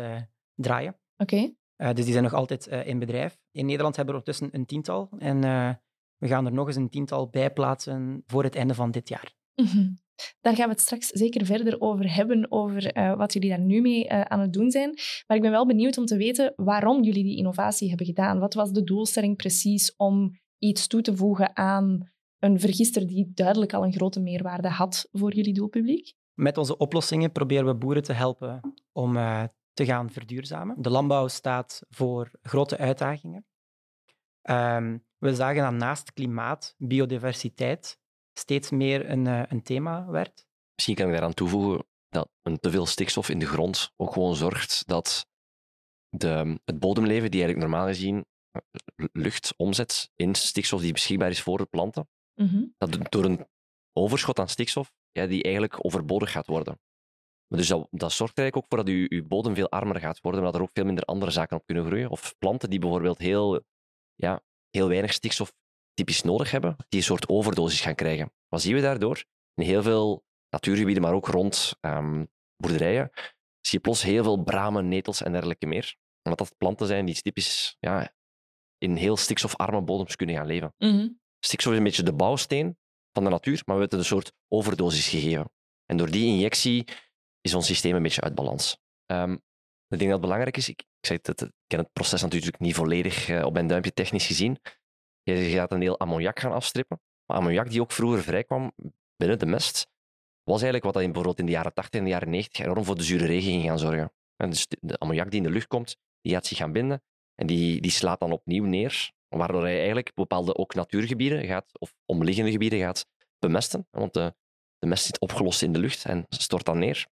draaien. 0.56 1.00
Oké. 1.18 1.52
Okay. 1.76 1.94
dus 1.94 2.04
die 2.04 2.12
zijn 2.12 2.24
nog 2.24 2.34
altijd 2.34 2.68
in 2.68 3.00
bedrijf. 3.00 3.38
In 3.52 3.66
Nederland 3.66 3.96
hebben 3.96 4.16
we 4.16 4.20
ondertussen 4.20 4.60
een 4.60 4.66
tiental. 4.66 5.10
En 5.18 5.44
we 6.20 6.28
gaan 6.28 6.46
er 6.46 6.54
nog 6.54 6.68
eens 6.68 6.76
een 6.76 6.90
tiental 6.90 7.30
bij 7.30 7.54
plaatsen 7.54 8.24
voor 8.26 8.44
het 8.44 8.56
einde 8.56 8.74
van 8.74 8.92
dit 8.92 9.10
jaar. 9.10 9.34
Mm-hmm. 9.56 9.98
Daar 10.42 10.56
gaan 10.56 10.66
we 10.66 10.72
het 10.72 10.82
straks 10.82 11.08
zeker 11.08 11.46
verder 11.46 11.82
over 11.82 12.16
hebben, 12.16 12.52
over 12.52 12.98
uh, 12.98 13.16
wat 13.16 13.34
jullie 13.34 13.50
daar 13.50 13.60
nu 13.60 13.82
mee 13.82 14.06
uh, 14.06 14.22
aan 14.22 14.40
het 14.40 14.54
doen 14.54 14.72
zijn. 14.72 14.94
Maar 15.28 15.38
ik 15.38 15.44
ben 15.44 15.52
wel 15.52 15.66
benieuwd 15.66 15.98
om 15.98 16.06
te 16.06 16.18
weten 16.18 16.54
waarom 16.56 17.04
jullie 17.04 17.24
die 17.24 17.38
innovatie 17.38 17.88
hebben 17.88 18.06
gedaan. 18.06 18.40
Wat 18.40 18.54
was 18.54 18.72
de 18.72 18.84
doelstelling 18.84 19.36
precies 19.36 19.96
om 19.96 20.32
iets 20.58 20.88
toe 20.88 21.02
te 21.02 21.16
voegen 21.16 21.56
aan 21.56 22.12
een 22.40 22.60
vergister 22.60 23.08
die 23.08 23.32
duidelijk 23.34 23.74
al 23.74 23.84
een 23.84 23.94
grote 23.94 24.20
meerwaarde 24.20 24.70
had 24.70 25.08
voor 25.12 25.34
jullie 25.34 25.54
doelpubliek? 25.54 26.14
Met 26.34 26.58
onze 26.58 26.78
oplossingen 26.78 27.32
proberen 27.32 27.66
we 27.66 27.76
boeren 27.76 28.04
te 28.04 28.14
helpen 28.14 28.76
om 28.92 29.16
uh, 29.16 29.44
te 29.74 29.86
gaan 29.86 30.10
verduurzamen. 30.10 30.82
De 30.82 30.90
landbouw 30.90 31.28
staat 31.28 31.82
voor 31.90 32.32
grote 32.42 32.78
uitdagingen. 32.78 33.46
Um, 34.50 35.06
we 35.18 35.36
zagen 35.36 35.64
dat 35.64 35.74
naast 35.74 36.14
klimaat, 36.14 36.76
biodiversiteit 36.78 38.00
steeds 38.34 38.70
meer 38.70 39.10
een, 39.10 39.26
uh, 39.26 39.44
een 39.48 39.64
thema 39.64 40.06
werd. 40.06 40.48
Misschien 40.76 40.96
kan 40.96 41.06
ik 41.06 41.12
daaraan 41.12 41.34
toevoegen 41.34 41.86
dat 42.10 42.30
een 42.42 42.60
te 42.60 42.70
veel 42.70 42.86
stikstof 42.86 43.30
in 43.30 43.40
de 43.40 43.46
grond 43.46 43.94
ook 43.96 44.14
gewoon 44.14 44.36
zorgt 44.36 44.88
dat 44.88 45.28
de, 46.10 46.60
het 46.66 46.80
bodemleven, 46.80 47.32
die 47.32 47.44
eigenlijk 47.44 47.72
normaal 47.72 47.88
gezien 47.88 48.26
eh, 48.52 48.62
lucht 49.12 49.54
omzet 49.58 50.12
in 50.16 50.36
stikstof 50.36 50.82
die 50.82 50.94
beschikbaar 50.94 51.30
is 51.30 51.42
voor 51.42 51.58
de 51.58 51.66
planten, 51.66 52.10
mm-hmm. 52.36 52.74
dat 52.78 53.12
door 53.12 53.24
een 53.24 53.48
overschot 53.94 54.40
aan 54.40 54.50
stikstof, 54.50 54.94
ja, 55.12 55.26
die 55.26 55.44
eigenlijk 55.44 55.86
overbodig 55.86 56.32
gaat 56.32 56.48
worden. 56.48 56.80
Dus 57.48 57.68
dat, 57.68 57.88
dat 57.92 58.12
zorgt 58.12 58.38
er 58.38 58.44
eigenlijk 58.44 58.56
ook 58.56 58.66
voor 58.68 58.86
dat 58.86 58.96
je, 58.96 59.16
je 59.16 59.24
bodem 59.24 59.56
veel 59.56 59.70
armer 59.70 60.00
gaat 60.00 60.22
worden, 60.22 60.42
maar 60.42 60.52
dat 60.52 60.62
er 60.62 60.68
ook 60.68 60.74
veel 60.74 60.86
minder 60.86 61.04
andere 61.04 61.32
zaken 61.32 61.58
op 61.58 61.66
kunnen 61.66 61.86
groeien. 61.86 62.10
Of 62.10 62.36
planten 62.38 62.70
die 62.70 62.80
bijvoorbeeld 62.80 63.18
heel 63.18 63.64
ja, 64.20 64.42
heel 64.70 64.88
weinig 64.88 65.14
stikstof 65.14 65.54
typisch 65.94 66.22
nodig 66.22 66.52
hebben, 66.52 66.76
die 66.90 67.00
een 67.00 67.06
soort 67.06 67.30
overdosis 67.30 67.82
gaan 67.82 67.96
krijgen. 67.96 68.32
Wat 68.48 68.62
zien 68.62 68.76
we 68.76 68.82
daardoor? 68.82 69.24
In 69.54 69.66
heel 69.66 69.84
veel 69.84 70.24
natuurgebieden, 70.50 71.04
maar 71.04 71.14
ook 71.14 71.28
rond 71.28 71.76
um, 71.82 72.30
boerderijen, 72.56 73.12
zie 73.62 73.78
je 73.78 73.80
plots 73.80 74.04
heel 74.04 74.24
veel 74.24 74.44
bramen, 74.44 74.88
netels 74.88 75.22
en 75.22 75.32
dergelijke 75.32 75.66
meer. 75.66 75.96
Omdat 76.24 76.48
dat 76.48 76.58
planten 76.58 76.88
zijn 76.88 77.06
die 77.06 77.22
typisch 77.22 77.76
ja, 77.80 78.14
in 78.78 78.96
heel 78.96 79.18
stikstofarme 79.18 79.82
bodems 79.82 80.16
kunnen 80.16 80.36
gaan 80.36 80.46
leven. 80.46 80.74
Mm-hmm. 80.78 81.20
Stikstof 81.40 81.72
is 81.72 81.78
een 81.78 81.84
beetje 81.84 82.04
de 82.04 82.14
bouwsteen 82.14 82.78
van 83.12 83.24
de 83.24 83.30
natuur, 83.30 83.62
maar 83.66 83.76
we 83.76 83.82
hebben 83.82 84.00
het 84.00 84.08
een 84.08 84.16
soort 84.16 84.34
overdosis 84.48 85.08
gegeven. 85.08 85.52
En 85.86 85.98
door 85.98 86.12
die 86.12 86.26
injectie 86.26 86.88
is 87.42 87.54
ons 87.54 87.66
systeem 87.66 87.96
een 87.96 88.04
beetje 88.04 88.22
uit 88.22 88.36
balans. 88.36 88.78
Um, 89.12 89.42
ik 89.90 90.00
denk 90.00 90.12
dat 90.12 90.20
het 90.20 90.22
belangrijk 90.22 90.58
is, 90.58 90.70
ik, 90.70 90.84
ik, 91.10 91.28
ik 91.28 91.52
ken 91.68 91.80
het 91.80 91.94
proces 91.94 92.22
natuurlijk 92.22 92.60
niet 92.60 92.76
volledig 92.76 93.30
uh, 93.30 93.46
op 93.46 93.54
mijn 93.54 93.68
duimpje 93.68 93.94
technisch 93.94 94.26
gezien. 94.26 94.60
Je 95.24 95.50
gaat 95.50 95.72
een 95.72 95.80
deel 95.80 96.00
ammoniak 96.00 96.40
gaan 96.40 96.52
afstrippen. 96.52 97.02
Maar 97.26 97.38
ammoniak 97.38 97.70
die 97.70 97.82
ook 97.82 97.92
vroeger 97.92 98.24
vrijkwam 98.24 98.72
binnen 99.16 99.40
de 99.40 99.46
mest, 99.46 99.88
was 100.44 100.62
eigenlijk 100.62 100.84
wat 100.84 100.94
dat 100.94 101.04
in, 101.04 101.12
bijvoorbeeld 101.12 101.40
in 101.40 101.46
de 101.46 101.52
jaren 101.52 101.74
80 101.74 102.00
en 102.00 102.06
de 102.06 102.12
jaren 102.12 102.30
90 102.30 102.66
enorm 102.66 102.84
voor 102.84 102.96
de 102.96 103.04
zure 103.04 103.26
regen 103.26 103.52
ging 103.52 103.64
gaan 103.64 103.80
zorgen. 103.80 104.12
En 104.36 104.50
dus 104.50 104.68
de, 104.68 104.78
de 104.82 104.98
ammoniak 104.98 105.30
die 105.30 105.40
in 105.40 105.46
de 105.46 105.54
lucht 105.54 105.68
komt, 105.68 105.98
die 106.22 106.34
gaat 106.34 106.46
zich 106.46 106.58
gaan 106.58 106.72
binden 106.72 107.04
En 107.36 107.48
die, 107.48 107.82
die 107.82 107.92
slaat 107.92 108.20
dan 108.20 108.32
opnieuw 108.32 108.66
neer, 108.66 109.12
waardoor 109.28 109.62
hij 109.62 109.78
eigenlijk 109.78 110.14
bepaalde 110.14 110.56
ook 110.56 110.74
natuurgebieden 110.74 111.46
gaat, 111.46 111.80
of 111.80 111.94
omliggende 112.06 112.52
gebieden 112.52 112.80
gaat 112.80 113.06
bemesten. 113.40 113.88
Want 113.92 114.14
de, 114.14 114.36
de 114.78 114.88
mest 114.88 115.06
zit 115.06 115.20
opgelost 115.20 115.62
in 115.62 115.74
de 115.74 115.80
lucht 115.80 116.06
en 116.06 116.26
stort 116.30 116.66
dan 116.66 116.80
neer. 116.80 117.08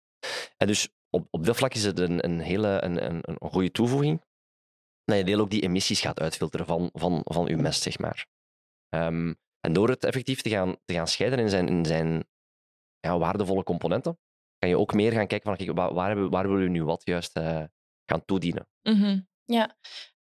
En 0.56 0.66
dus 0.66 0.88
op, 1.10 1.28
op 1.30 1.44
dat 1.44 1.56
vlak 1.56 1.74
is 1.74 1.84
het 1.84 1.98
een, 1.98 2.24
een 2.24 2.40
hele 2.40 2.82
een, 2.82 3.04
een, 3.04 3.20
een 3.22 3.50
goede 3.50 3.70
toevoeging. 3.70 4.24
Dat 5.04 5.16
je 5.16 5.24
deel 5.24 5.40
ook 5.40 5.50
die 5.50 5.62
emissies 5.62 6.00
gaat 6.00 6.20
uitfilteren 6.20 6.66
van, 6.66 6.90
van, 6.92 7.20
van 7.24 7.48
uw 7.48 7.58
mest, 7.58 7.82
zeg 7.82 7.98
maar. 7.98 8.26
Ehm, 8.88 9.34
en 9.60 9.72
door 9.72 9.88
het 9.88 10.04
effectief 10.04 10.42
te 10.42 10.50
gaan, 10.50 10.76
te 10.84 10.94
gaan 10.94 11.08
scheiden 11.08 11.38
in 11.38 11.48
zijn, 11.48 11.68
in 11.68 11.84
zijn 11.84 12.24
ja, 13.00 13.18
waardevolle 13.18 13.62
componenten, 13.62 14.18
kan 14.58 14.68
je 14.68 14.78
ook 14.78 14.94
meer 14.94 15.12
gaan 15.12 15.26
kijken 15.26 15.48
van 15.48 15.56
kijk, 15.56 15.76
waar, 15.78 15.94
waar, 15.94 16.28
waar 16.28 16.48
willen 16.48 16.62
we 16.62 16.68
nu 16.68 16.84
wat 16.84 17.04
juist 17.04 17.36
uh, 17.38 17.64
gaan 18.10 18.24
toedienen. 18.24 18.68
Mm 18.82 19.28
Ja. 19.44 19.76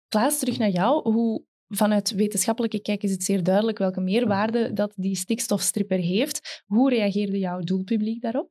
Klaas, 0.09 0.39
terug 0.39 0.59
naar 0.59 0.71
jou. 0.71 1.13
Hoe, 1.13 1.47
vanuit 1.69 2.11
wetenschappelijke 2.11 2.81
kijk 2.81 3.03
is 3.03 3.11
het 3.11 3.23
zeer 3.23 3.43
duidelijk 3.43 3.79
welke 3.79 4.01
meerwaarde 4.01 4.73
dat 4.73 4.93
die 4.97 5.17
stikstofstripper 5.17 5.99
heeft. 5.99 6.63
Hoe 6.67 6.91
reageerde 6.91 7.39
jouw 7.39 7.61
doelpubliek 7.61 8.23
daarop? 8.23 8.49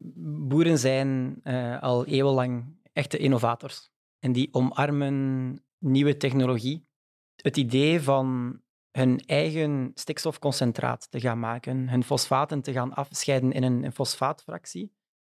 Boeren 0.47 0.77
zijn 0.77 1.39
uh, 1.43 1.81
al 1.81 2.05
eeuwenlang 2.05 2.77
echte 2.93 3.17
innovators. 3.17 3.91
En 4.19 4.31
die 4.31 4.49
omarmen 4.51 5.63
nieuwe 5.79 6.17
technologie. 6.17 6.87
Het 7.35 7.57
idee 7.57 8.01
van 8.01 8.59
hun 8.91 9.19
eigen 9.19 9.91
stikstofconcentraat 9.93 11.11
te 11.11 11.19
gaan 11.19 11.39
maken, 11.39 11.89
hun 11.89 12.03
fosfaten 12.03 12.61
te 12.61 12.71
gaan 12.71 12.93
afscheiden 12.93 13.51
in 13.51 13.63
een, 13.63 13.83
een 13.83 13.91
fosfaatfractie, 13.91 14.93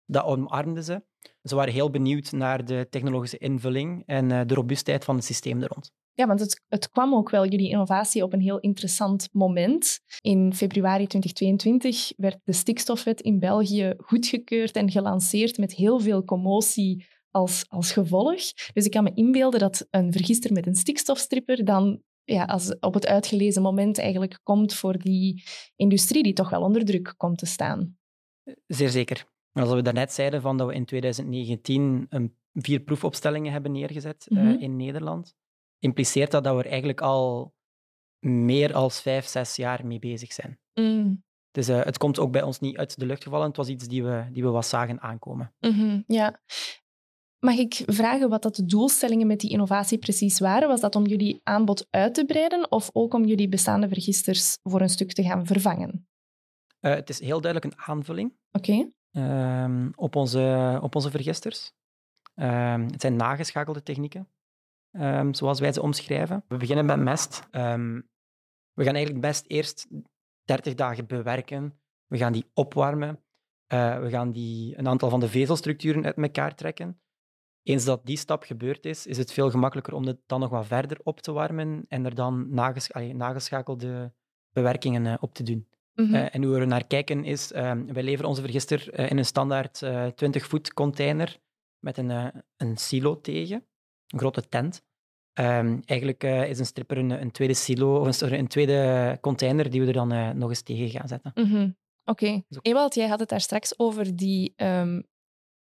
dat 0.06 0.26
omarmden 0.26 0.84
ze. 0.84 1.04
Ze 1.44 1.56
waren 1.56 1.74
heel 1.74 1.90
benieuwd 1.90 2.32
naar 2.32 2.66
de 2.66 2.88
technologische 2.90 3.38
invulling 3.38 4.04
en 4.06 4.30
uh, 4.30 4.42
de 4.46 4.54
robuustheid 4.54 5.04
van 5.04 5.16
het 5.16 5.26
systeem 5.26 5.62
er 5.62 5.68
rond. 5.68 5.92
Ja, 6.18 6.28
want 6.28 6.40
het, 6.40 6.62
het 6.68 6.90
kwam 6.90 7.14
ook 7.14 7.30
wel, 7.30 7.48
jullie 7.48 7.70
innovatie, 7.70 8.24
op 8.24 8.34
een 8.34 8.42
heel 8.42 8.60
interessant 8.60 9.30
moment. 9.32 10.00
In 10.22 10.54
februari 10.54 11.08
2022 11.08 12.14
werd 12.16 12.40
de 12.44 12.54
stikstofwet 12.54 13.22
in 13.22 13.40
België 13.40 13.94
goedgekeurd 13.98 14.76
en 14.76 14.92
gelanceerd 14.92 15.58
met 15.58 15.74
heel 15.74 16.00
veel 16.00 16.24
commotie 16.24 17.06
als, 17.32 17.66
als 17.68 17.92
gevolg. 17.92 18.54
Dus 18.74 18.86
ik 18.86 18.92
kan 18.92 19.04
me 19.04 19.12
inbeelden 19.14 19.60
dat 19.60 19.88
een 19.90 20.12
vergister 20.12 20.54
met 20.54 20.68
een 20.68 20.76
stikstofstripper 20.76 21.66
dan 21.66 22.02
ja, 22.24 22.44
als 22.44 22.80
op 22.80 22.94
het 22.94 23.08
uitgelezen 23.08 23.62
moment 23.62 23.98
eigenlijk 23.98 24.40
komt 24.44 24.74
voor 24.74 24.98
die 24.98 25.44
industrie 25.76 26.24
die 26.24 26.34
toch 26.34 26.50
wel 26.50 26.62
onder 26.62 26.86
druk 26.86 27.14
komt 27.18 27.38
te 27.38 27.46
staan. 27.46 27.98
Zeer 28.68 28.90
zeker. 28.90 29.26
Als 29.52 29.74
we 29.74 29.82
daarnet 29.82 30.12
zeiden 30.12 30.42
van 30.42 30.58
dat 30.58 30.68
we 30.68 30.74
in 30.74 30.86
2019 30.86 32.06
een, 32.10 32.36
vier 32.54 32.80
proefopstellingen 32.80 33.52
hebben 33.52 33.72
neergezet 33.72 34.26
mm 34.30 34.60
in 34.60 34.76
Nederland, 34.76 35.36
impliceert 35.80 36.32
dat 36.32 36.44
dat 36.44 36.56
we 36.56 36.64
er 36.64 36.70
eigenlijk 36.70 37.02
al 37.02 37.54
meer 38.20 38.72
dan 38.72 38.92
vijf, 38.92 39.26
zes 39.26 39.56
jaar 39.56 39.86
mee 39.86 40.00
bezig 40.00 40.34
zijn. 40.34 40.60
Mm. 40.74 41.26
Dus 41.52 41.70
uh, 41.70 41.84
het 41.84 41.98
komt 41.98 42.20
ook 42.20 42.32
bij 42.32 42.42
ons 42.42 42.60
niet 42.60 42.78
uit 42.78 43.00
de 43.00 43.06
lucht 43.06 43.24
gevallen. 43.24 43.48
Het 43.48 43.58
was 43.58 43.68
iets 43.68 43.88
die 43.88 44.04
we, 44.04 44.28
die 44.32 44.44
we 44.44 44.50
wat 44.50 44.66
zagen 44.66 45.02
aankomen. 45.02 45.54
Mm 45.60 45.72
-hmm, 45.72 46.04
ja. 46.08 46.42
Mag 47.40 47.56
ik 47.56 47.84
vragen 47.86 48.30
wat 48.30 48.42
dat 48.42 48.56
de 48.56 48.66
doelstellingen 48.66 49.28
met 49.28 49.40
die 49.40 49.50
innovatie 49.50 49.98
precies 49.98 50.40
waren? 50.40 50.68
Was 50.68 50.82
dat 50.82 50.96
om 50.96 51.06
jullie 51.06 51.40
aanbod 51.44 51.88
uit 51.90 52.14
te 52.14 52.26
breiden 52.26 52.72
of 52.72 52.90
ook 52.94 53.14
om 53.14 53.26
jullie 53.26 53.50
bestaande 53.50 53.88
vergisters 53.88 54.58
voor 54.64 54.82
een 54.82 54.90
stuk 54.90 55.14
te 55.14 55.24
gaan 55.24 55.46
vervangen? 55.46 56.08
Uh, 56.82 56.94
het 56.94 57.10
is 57.10 57.20
heel 57.20 57.42
duidelijk 57.42 57.74
een 57.74 57.82
aanvulling 57.86 58.38
okay. 58.52 58.92
uh, 59.12 59.88
op, 59.96 60.16
onze, 60.16 60.80
op 60.82 60.96
onze 60.96 61.12
vergisters. 61.12 61.72
Uh, 62.36 62.74
het 62.74 63.02
zijn 63.02 63.16
nageschakelde 63.16 63.84
technieken, 63.84 64.30
ehm, 64.92 65.34
zoals 65.34 65.60
wij 65.60 65.74
ze 65.74 65.82
omschrijven. 65.82 66.44
We 66.48 66.58
beginnen 66.58 66.86
met 66.86 67.00
mest. 67.00 67.48
Ehm, 67.52 68.02
we 68.74 68.84
gaan 68.84 68.96
eigenlijk 68.96 69.26
best 69.26 69.46
eerst 69.48 69.88
30 70.44 70.74
dagen 70.76 71.06
bewerken. 71.06 71.80
We 72.08 72.18
gaan 72.18 72.34
die 72.34 72.46
opwarmen. 72.54 73.20
Eh, 73.68 74.00
we 74.00 74.10
gaan 74.10 74.32
die, 74.32 74.78
een 74.78 74.88
aantal 74.88 75.10
van 75.10 75.20
de 75.20 75.30
vezelstructuren 75.30 76.06
uit 76.06 76.18
elkaar 76.18 76.56
trekken. 76.56 77.02
Eens 77.64 77.86
dat 77.86 78.06
die 78.06 78.18
stap 78.18 78.44
gebeurd 78.44 78.86
is, 78.86 79.06
is 79.06 79.18
het 79.18 79.32
veel 79.32 79.50
gemakkelijker 79.50 79.94
om 79.94 80.06
het 80.06 80.20
dan 80.26 80.40
nog 80.40 80.50
wat 80.50 80.68
verder 80.68 81.00
op 81.04 81.20
te 81.20 81.32
warmen 81.32 81.86
en 81.88 82.06
er 82.06 82.16
dan 82.16 82.54
nages 82.54 82.90
nageschakelde 83.14 84.14
bewerkingen 84.52 85.06
uh, 85.06 85.14
op 85.20 85.34
te 85.34 85.44
doen. 85.44 85.68
Mm 85.94 86.06
-hmm. 86.06 86.16
uh, 86.16 86.36
en 86.36 86.44
hoe 86.44 86.54
we 86.54 86.60
er 86.60 86.68
naar 86.68 86.88
kijken 86.88 87.24
is, 87.24 87.52
uh, 87.52 87.72
wij 87.88 88.04
leveren 88.04 88.30
onze 88.30 88.42
vergister 88.42 89.00
in 89.10 89.18
een 89.18 89.26
standaard 89.26 89.86
20-voet 90.26 90.74
container 90.74 91.40
met 91.80 91.98
een, 91.98 92.44
een 92.58 92.78
silo 92.78 93.22
tegen, 93.22 93.66
een 94.08 94.20
grote 94.20 94.50
tent. 94.50 94.82
Ehm, 95.34 95.80
eigenlijk 95.86 96.24
is 96.24 96.60
een 96.60 96.66
stripper 96.66 96.98
een, 96.98 97.10
een, 97.10 97.32
tweede 97.32 97.54
silo, 97.54 98.00
of 98.00 98.22
een, 98.22 98.34
een, 98.34 98.48
tweede 98.48 99.18
container 99.22 99.70
die 99.70 99.82
we 99.82 99.88
er 99.88 99.94
dan 99.94 100.38
nog 100.38 100.50
eens 100.50 100.62
tegen 100.62 100.90
gaan 100.90 101.08
zetten. 101.08 101.32
Mm 101.36 101.46
-hmm. 101.46 101.78
Oké. 102.06 102.26
Okay. 102.26 102.44
Ewald, 102.62 102.96
jij 102.96 103.08
had 103.08 103.20
het 103.20 103.30
daar 103.30 103.42
straks 103.42 103.80
over 103.80 104.16
die 104.16 104.54
um, 104.56 105.04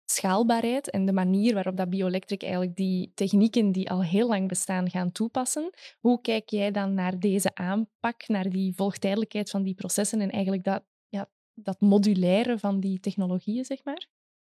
schaalbaarheid 0.05 0.89
en 0.89 1.05
de 1.05 1.13
manier 1.13 1.53
waarop 1.53 1.77
dat 1.77 1.89
Bioelectric 1.89 2.41
eigenlijk 2.41 2.75
die 2.75 3.11
technieken 3.13 3.71
die 3.71 3.89
al 3.89 4.03
heel 4.03 4.27
lang 4.27 4.47
bestaan 4.47 4.89
gaan 4.89 5.11
toepassen. 5.11 5.69
Hoe 5.99 6.21
kijk 6.21 6.49
jij 6.49 6.71
dan 6.71 6.93
naar 6.93 7.19
deze 7.19 7.55
aanpak, 7.55 8.27
naar 8.27 8.49
die 8.49 8.75
volgtijdelijkheid 8.75 9.49
van 9.49 9.63
die 9.63 9.73
processen 9.73 10.21
en 10.21 10.31
eigenlijk 10.31 10.63
dat, 10.63 10.83
ja, 11.07 11.29
dat 11.53 11.81
modulaire 11.81 12.59
van 12.59 12.79
die 12.79 12.99
technologieën, 12.99 13.65
zeg 13.65 13.83
maar? 13.83 14.07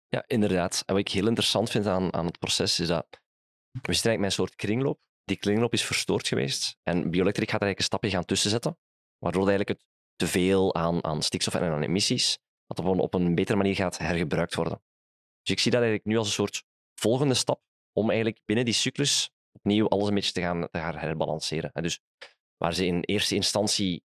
Ja, 0.07 0.23
inderdaad. 0.27 0.83
En 0.85 0.93
wat 0.95 1.07
ik 1.07 1.11
heel 1.11 1.27
interessant 1.27 1.69
vind 1.69 1.85
aan, 1.85 2.13
aan 2.13 2.25
het 2.25 2.39
proces 2.39 2.79
is 2.79 2.87
dat 2.87 3.21
we 3.81 3.93
zitten 3.93 4.11
eigenlijk 4.11 4.19
met 4.19 4.25
een 4.25 4.31
soort 4.31 4.55
kringloop. 4.55 4.99
Die 5.23 5.37
kringloop 5.37 5.73
is 5.73 5.85
verstoord 5.85 6.27
geweest 6.27 6.77
en 6.83 7.09
Bioelectric 7.11 7.49
gaat 7.49 7.61
er 7.61 7.65
eigenlijk 7.65 7.79
een 7.79 7.83
stapje 7.83 8.09
gaan 8.09 8.25
tussenzetten, 8.25 8.77
waardoor 9.17 9.47
eigenlijk 9.47 9.79
het 9.79 9.87
te 10.15 10.27
veel 10.27 10.75
aan, 10.75 11.03
aan 11.03 11.21
stikstof 11.21 11.55
en 11.55 11.61
aan 11.61 11.81
emissies 11.81 12.37
dat 12.67 12.79
op 12.79 12.85
een, 12.85 12.99
op 12.99 13.13
een 13.13 13.35
betere 13.35 13.57
manier 13.57 13.75
gaat 13.75 13.97
hergebruikt 13.97 14.55
worden. 14.55 14.81
Dus 15.41 15.55
ik 15.55 15.59
zie 15.59 15.71
dat 15.71 15.81
eigenlijk 15.81 16.09
nu 16.09 16.17
als 16.17 16.27
een 16.27 16.33
soort 16.33 16.63
volgende 16.99 17.33
stap 17.33 17.61
om 17.91 18.07
eigenlijk 18.09 18.41
binnen 18.45 18.65
die 18.65 18.73
cyclus 18.73 19.29
opnieuw 19.51 19.87
alles 19.87 20.07
een 20.07 20.13
beetje 20.13 20.31
te 20.31 20.41
gaan, 20.41 20.67
te 20.71 20.79
gaan 20.79 20.97
herbalanceren. 20.97 21.71
En 21.73 21.83
dus 21.83 21.99
waar 22.57 22.73
ze 22.73 22.85
in 22.85 23.01
eerste 23.01 23.35
instantie 23.35 24.03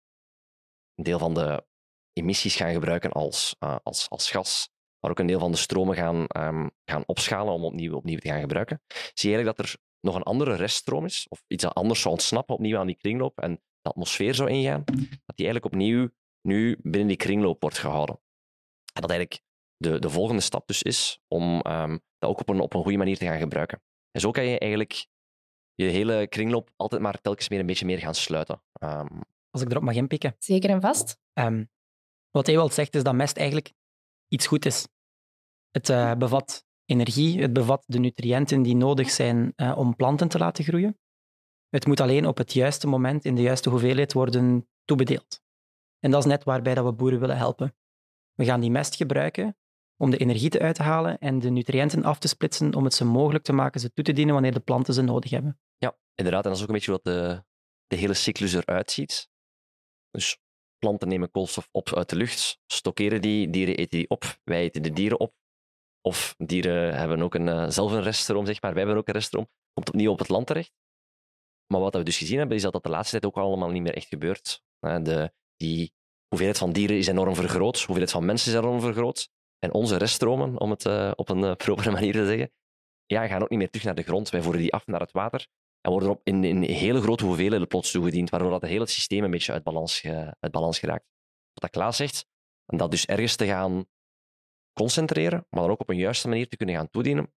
een 0.95 1.03
deel 1.03 1.19
van 1.19 1.33
de 1.33 1.65
emissies 2.13 2.55
gaan 2.55 2.73
gebruiken 2.73 3.11
als, 3.11 3.55
uh, 3.59 3.77
als, 3.83 4.09
als 4.09 4.31
gas, 4.31 4.69
maar 5.01 5.11
ook 5.11 5.19
een 5.19 5.27
deel 5.27 5.39
van 5.39 5.51
de 5.51 5.57
stromen 5.57 5.95
gaan, 5.95 6.25
um, 6.37 6.71
gaan 6.85 7.03
opschalen 7.05 7.53
om 7.53 7.63
opnieuw, 7.63 7.95
opnieuw 7.95 8.17
te 8.17 8.27
gaan 8.27 8.39
gebruiken, 8.39 8.81
zie 8.87 9.29
je 9.29 9.35
eigenlijk 9.35 9.57
dat 9.57 9.65
er 9.65 9.75
nog 9.99 10.15
een 10.15 10.23
andere 10.23 10.55
reststroom 10.55 11.05
is, 11.05 11.25
of 11.29 11.43
iets 11.47 11.63
dat 11.63 11.73
anders 11.73 12.01
zou 12.01 12.13
ontsnappen 12.13 12.55
opnieuw 12.55 12.77
aan 12.77 12.87
die 12.87 12.97
kringloop 12.97 13.39
en 13.39 13.61
de 13.81 13.89
atmosfeer 13.89 14.35
zou 14.35 14.49
ingaan, 14.49 14.83
dat 15.25 15.35
die 15.35 15.45
eigenlijk 15.45 15.65
opnieuw 15.65 16.09
nu 16.41 16.77
binnen 16.81 17.07
die 17.07 17.17
kringloop 17.17 17.61
wordt 17.61 17.77
gehouden. 17.77 18.19
En 18.93 19.01
dat 19.01 19.09
eigenlijk 19.09 19.43
de, 19.77 19.99
de 19.99 20.09
volgende 20.09 20.41
stap 20.41 20.67
dus 20.67 20.83
is 20.83 21.19
om 21.27 21.61
um, 21.67 22.01
dat 22.17 22.29
ook 22.29 22.39
op 22.39 22.49
een, 22.49 22.59
op 22.59 22.73
een 22.73 22.81
goede 22.81 22.97
manier 22.97 23.17
te 23.17 23.25
gaan 23.25 23.39
gebruiken. 23.39 23.81
En 24.11 24.21
zo 24.21 24.31
kan 24.31 24.45
je 24.45 24.59
eigenlijk 24.59 25.07
je 25.73 25.85
hele 25.85 26.27
kringloop 26.27 26.71
altijd 26.75 27.01
maar 27.01 27.21
telkens 27.21 27.49
meer 27.49 27.59
een 27.59 27.65
beetje 27.65 27.85
meer 27.85 27.99
gaan 27.99 28.15
sluiten. 28.15 28.63
Um, 28.83 29.21
Als 29.49 29.61
ik 29.61 29.69
erop 29.69 29.83
mag 29.83 29.95
inpikken. 29.95 30.35
Zeker 30.39 30.69
en 30.69 30.81
vast. 30.81 31.19
Um, 31.33 31.69
wat 32.31 32.45
hij 32.45 32.55
wel 32.55 32.69
zegt 32.69 32.95
is 32.95 33.03
dat 33.03 33.15
mest 33.15 33.37
eigenlijk 33.37 33.73
iets 34.31 34.47
goed 34.47 34.65
is. 34.65 34.87
Het 35.69 35.89
uh, 35.89 36.13
bevat 36.13 36.65
energie, 36.85 37.41
het 37.41 37.53
bevat 37.53 37.83
de 37.87 37.99
nutriënten 37.99 38.61
die 38.61 38.75
nodig 38.75 39.09
zijn 39.09 39.53
uh, 39.55 39.77
om 39.77 39.95
planten 39.95 40.27
te 40.27 40.37
laten 40.37 40.63
groeien. 40.63 40.99
Het 41.69 41.85
moet 41.85 41.99
alleen 41.99 42.27
op 42.27 42.37
het 42.37 42.53
juiste 42.53 42.87
moment 42.87 43.25
in 43.25 43.35
de 43.35 43.41
juiste 43.41 43.69
hoeveelheid 43.69 44.13
worden 44.13 44.67
toebedeeld. 44.85 45.41
En 45.99 46.11
dat 46.11 46.19
is 46.19 46.29
net 46.29 46.43
waarbij 46.43 46.73
dat 46.73 46.85
we 46.85 46.93
boeren 46.93 47.19
willen 47.19 47.37
helpen. 47.37 47.75
We 48.33 48.45
gaan 48.45 48.59
die 48.59 48.71
mest 48.71 48.95
gebruiken 48.95 49.57
om 49.97 50.09
de 50.09 50.17
energie 50.17 50.59
uit 50.59 50.75
te 50.75 50.83
halen 50.83 51.19
en 51.19 51.39
de 51.39 51.49
nutriënten 51.49 52.03
af 52.03 52.19
te 52.19 52.27
splitsen 52.27 52.75
om 52.75 52.83
het 52.83 52.93
zo 52.93 53.05
mogelijk 53.05 53.43
te 53.43 53.53
maken 53.53 53.79
ze 53.79 53.91
toe 53.91 54.03
te 54.03 54.13
dienen 54.13 54.33
wanneer 54.33 54.53
de 54.53 54.59
planten 54.59 54.93
ze 54.93 55.01
nodig 55.01 55.31
hebben. 55.31 55.59
Ja, 55.77 55.97
inderdaad. 56.15 56.43
En 56.43 56.49
dat 56.49 56.57
is 56.57 56.61
ook 56.61 56.69
een 56.69 56.75
beetje 56.75 56.91
wat 56.91 57.03
de, 57.03 57.43
de 57.87 57.95
hele 57.95 58.13
cyclus 58.13 58.53
eruit 58.53 58.91
ziet. 58.91 59.29
Dus 60.09 60.39
planten 60.81 61.07
nemen 61.07 61.31
koolstof 61.31 61.67
op 61.71 61.93
uit 61.93 62.09
de 62.09 62.15
lucht, 62.15 62.59
stockeren 62.67 63.21
die, 63.21 63.49
dieren 63.49 63.75
eten 63.75 63.97
die 63.97 64.09
op, 64.09 64.23
wij 64.43 64.61
eten 64.61 64.81
de 64.81 64.93
dieren 64.93 65.19
op. 65.19 65.33
Of 66.01 66.35
dieren 66.37 66.95
hebben 66.95 67.21
ook 67.21 67.35
een, 67.35 67.47
uh, 67.47 67.69
zelf 67.69 67.91
een 67.91 68.03
reststroom, 68.03 68.45
zeg 68.45 68.61
maar. 68.61 68.71
Wij 68.71 68.81
hebben 68.81 68.99
ook 68.99 69.07
een 69.07 69.13
reststroom. 69.13 69.49
Komt 69.73 69.89
opnieuw 69.89 70.11
op 70.11 70.19
het 70.19 70.29
land 70.29 70.47
terecht. 70.47 70.71
Maar 71.67 71.81
wat 71.81 71.93
we 71.93 72.03
dus 72.03 72.17
gezien 72.17 72.37
hebben, 72.37 72.55
is 72.57 72.63
dat 72.63 72.73
dat 72.73 72.83
de 72.83 72.89
laatste 72.89 73.19
tijd 73.19 73.25
ook 73.25 73.43
allemaal 73.43 73.69
niet 73.69 73.81
meer 73.81 73.95
echt 73.95 74.07
gebeurt. 74.07 74.63
De, 74.79 75.33
die 75.55 75.93
hoeveelheid 76.27 76.57
van 76.57 76.71
dieren 76.71 76.97
is 76.97 77.07
enorm 77.07 77.35
vergroot, 77.35 77.75
hoeveelheid 77.75 78.11
van 78.11 78.25
mensen 78.25 78.51
is 78.51 78.57
enorm 78.57 78.81
vergroot. 78.81 79.29
En 79.59 79.73
onze 79.73 79.97
reststromen, 79.97 80.59
om 80.59 80.69
het 80.69 80.85
uh, 80.85 81.11
op 81.15 81.29
een 81.29 81.43
uh, 81.43 81.55
propere 81.65 81.91
manier 81.91 82.13
te 82.13 82.25
zeggen, 82.25 82.51
ja, 83.05 83.27
gaan 83.27 83.41
ook 83.41 83.49
niet 83.49 83.59
meer 83.59 83.69
terug 83.69 83.85
naar 83.85 83.95
de 83.95 84.03
grond. 84.03 84.29
Wij 84.29 84.41
voeren 84.41 84.61
die 84.61 84.73
af 84.73 84.87
naar 84.87 84.99
het 84.99 85.11
water 85.11 85.47
en 85.81 85.91
worden 85.91 86.09
op 86.09 86.21
in, 86.23 86.43
in 86.43 86.61
hele 86.61 87.01
grote 87.01 87.25
hoeveelheden 87.25 87.67
plots 87.67 87.91
toegediend, 87.91 88.29
waardoor 88.29 88.49
dat 88.49 88.61
het 88.61 88.69
hele 88.69 88.87
systeem 88.87 89.23
een 89.23 89.31
beetje 89.31 89.51
uit 89.51 89.63
balans, 89.63 90.03
uit 90.39 90.51
balans 90.51 90.79
geraakt. 90.79 91.05
Wat 91.53 91.61
dat 91.61 91.69
Klaas 91.69 91.97
zegt, 91.97 92.25
en 92.65 92.77
dat 92.77 92.91
dus 92.91 93.05
ergens 93.05 93.35
te 93.35 93.45
gaan 93.45 93.85
concentreren, 94.73 95.45
maar 95.49 95.61
dan 95.61 95.71
ook 95.71 95.79
op 95.79 95.89
een 95.89 95.97
juiste 95.97 96.27
manier 96.27 96.47
te 96.47 96.57
kunnen 96.57 96.75
gaan 96.75 96.89
toedienen, 96.89 97.33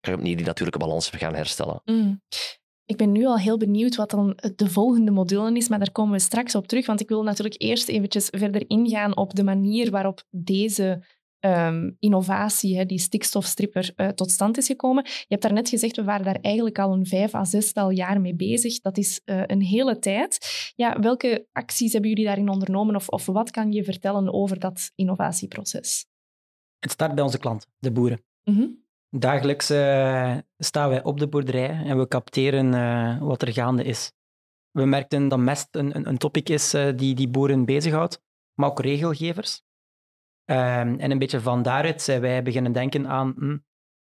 kan 0.00 0.12
je 0.12 0.18
opnieuw 0.18 0.36
die 0.36 0.46
natuurlijke 0.46 0.78
balans 0.78 1.10
gaan 1.10 1.34
herstellen. 1.34 1.80
Mm. 1.84 2.20
Ik 2.84 2.96
ben 2.96 3.12
nu 3.12 3.26
al 3.26 3.38
heel 3.38 3.56
benieuwd 3.56 3.96
wat 3.96 4.10
dan 4.10 4.38
de 4.56 4.70
volgende 4.70 5.10
module 5.10 5.56
is, 5.56 5.68
maar 5.68 5.78
daar 5.78 5.92
komen 5.92 6.12
we 6.12 6.18
straks 6.18 6.54
op 6.54 6.66
terug. 6.66 6.86
Want 6.86 7.00
ik 7.00 7.08
wil 7.08 7.22
natuurlijk 7.22 7.62
eerst 7.62 7.88
eventjes 7.88 8.26
verder 8.26 8.70
ingaan 8.70 9.16
op 9.16 9.34
de 9.34 9.44
manier 9.44 9.90
waarop 9.90 10.22
deze 10.30 11.04
Ehm, 11.46 11.90
innovatie, 11.98 12.76
hè, 12.76 12.84
die 12.86 12.98
stikstofstripper, 12.98 13.92
uh, 13.96 14.08
tot 14.08 14.30
stand 14.30 14.56
is 14.56 14.66
gekomen. 14.66 15.04
Je 15.04 15.24
hebt 15.28 15.42
daarnet 15.42 15.68
gezegd, 15.68 15.96
we 15.96 16.04
waren 16.04 16.24
daar 16.24 16.38
eigenlijk 16.40 16.78
al 16.78 16.92
een 16.92 17.06
vijf 17.06 17.34
à 17.34 17.44
zestal 17.44 17.90
jaar 17.90 18.20
mee 18.20 18.34
bezig. 18.34 18.80
Dat 18.80 18.98
is 18.98 19.20
uh, 19.24 19.42
een 19.46 19.62
hele 19.62 19.98
tijd. 19.98 20.38
Ja, 20.76 21.00
welke 21.00 21.46
acties 21.52 21.92
hebben 21.92 22.10
jullie 22.10 22.24
daarin 22.24 22.48
ondernomen 22.48 22.96
of, 22.96 23.08
of 23.08 23.26
wat 23.26 23.50
kan 23.50 23.72
je 23.72 23.84
vertellen 23.84 24.32
over 24.32 24.58
dat 24.58 24.92
innovatieproces? 24.94 26.06
Het 26.78 26.90
start 26.90 27.14
bij 27.14 27.24
onze 27.24 27.38
klanten, 27.38 27.70
de 27.78 27.92
boeren. 27.92 28.24
Mm 28.44 28.84
Dagelijks 29.10 29.70
uh, 29.70 30.36
staan 30.58 30.88
wij 30.88 31.02
op 31.02 31.18
de 31.18 31.28
boerderij 31.28 31.82
en 31.84 31.98
we 31.98 32.08
capteren 32.08 32.70
wat 33.24 33.42
er 33.42 33.52
gaande 33.52 33.84
is. 33.84 34.12
We 34.70 34.84
merkten 34.84 35.28
dat 35.28 35.38
mest 35.38 35.68
een, 35.70 35.96
een, 35.96 36.08
een 36.08 36.18
topic 36.18 36.48
is 36.48 36.70
die 36.96 37.14
die 37.14 37.28
boeren 37.28 37.64
bezighoudt, 37.64 38.22
maar 38.54 38.70
ook 38.70 38.80
regelgevers. 38.80 39.65
Um, 40.50 40.98
en 40.98 41.10
een 41.10 41.18
beetje 41.18 41.40
van 41.40 41.62
daaruit 41.62 42.02
zijn 42.02 42.20
wij 42.20 42.42
beginnen 42.42 42.72
denken 42.72 43.08
aan, 43.08 43.34
hm, 43.38 43.56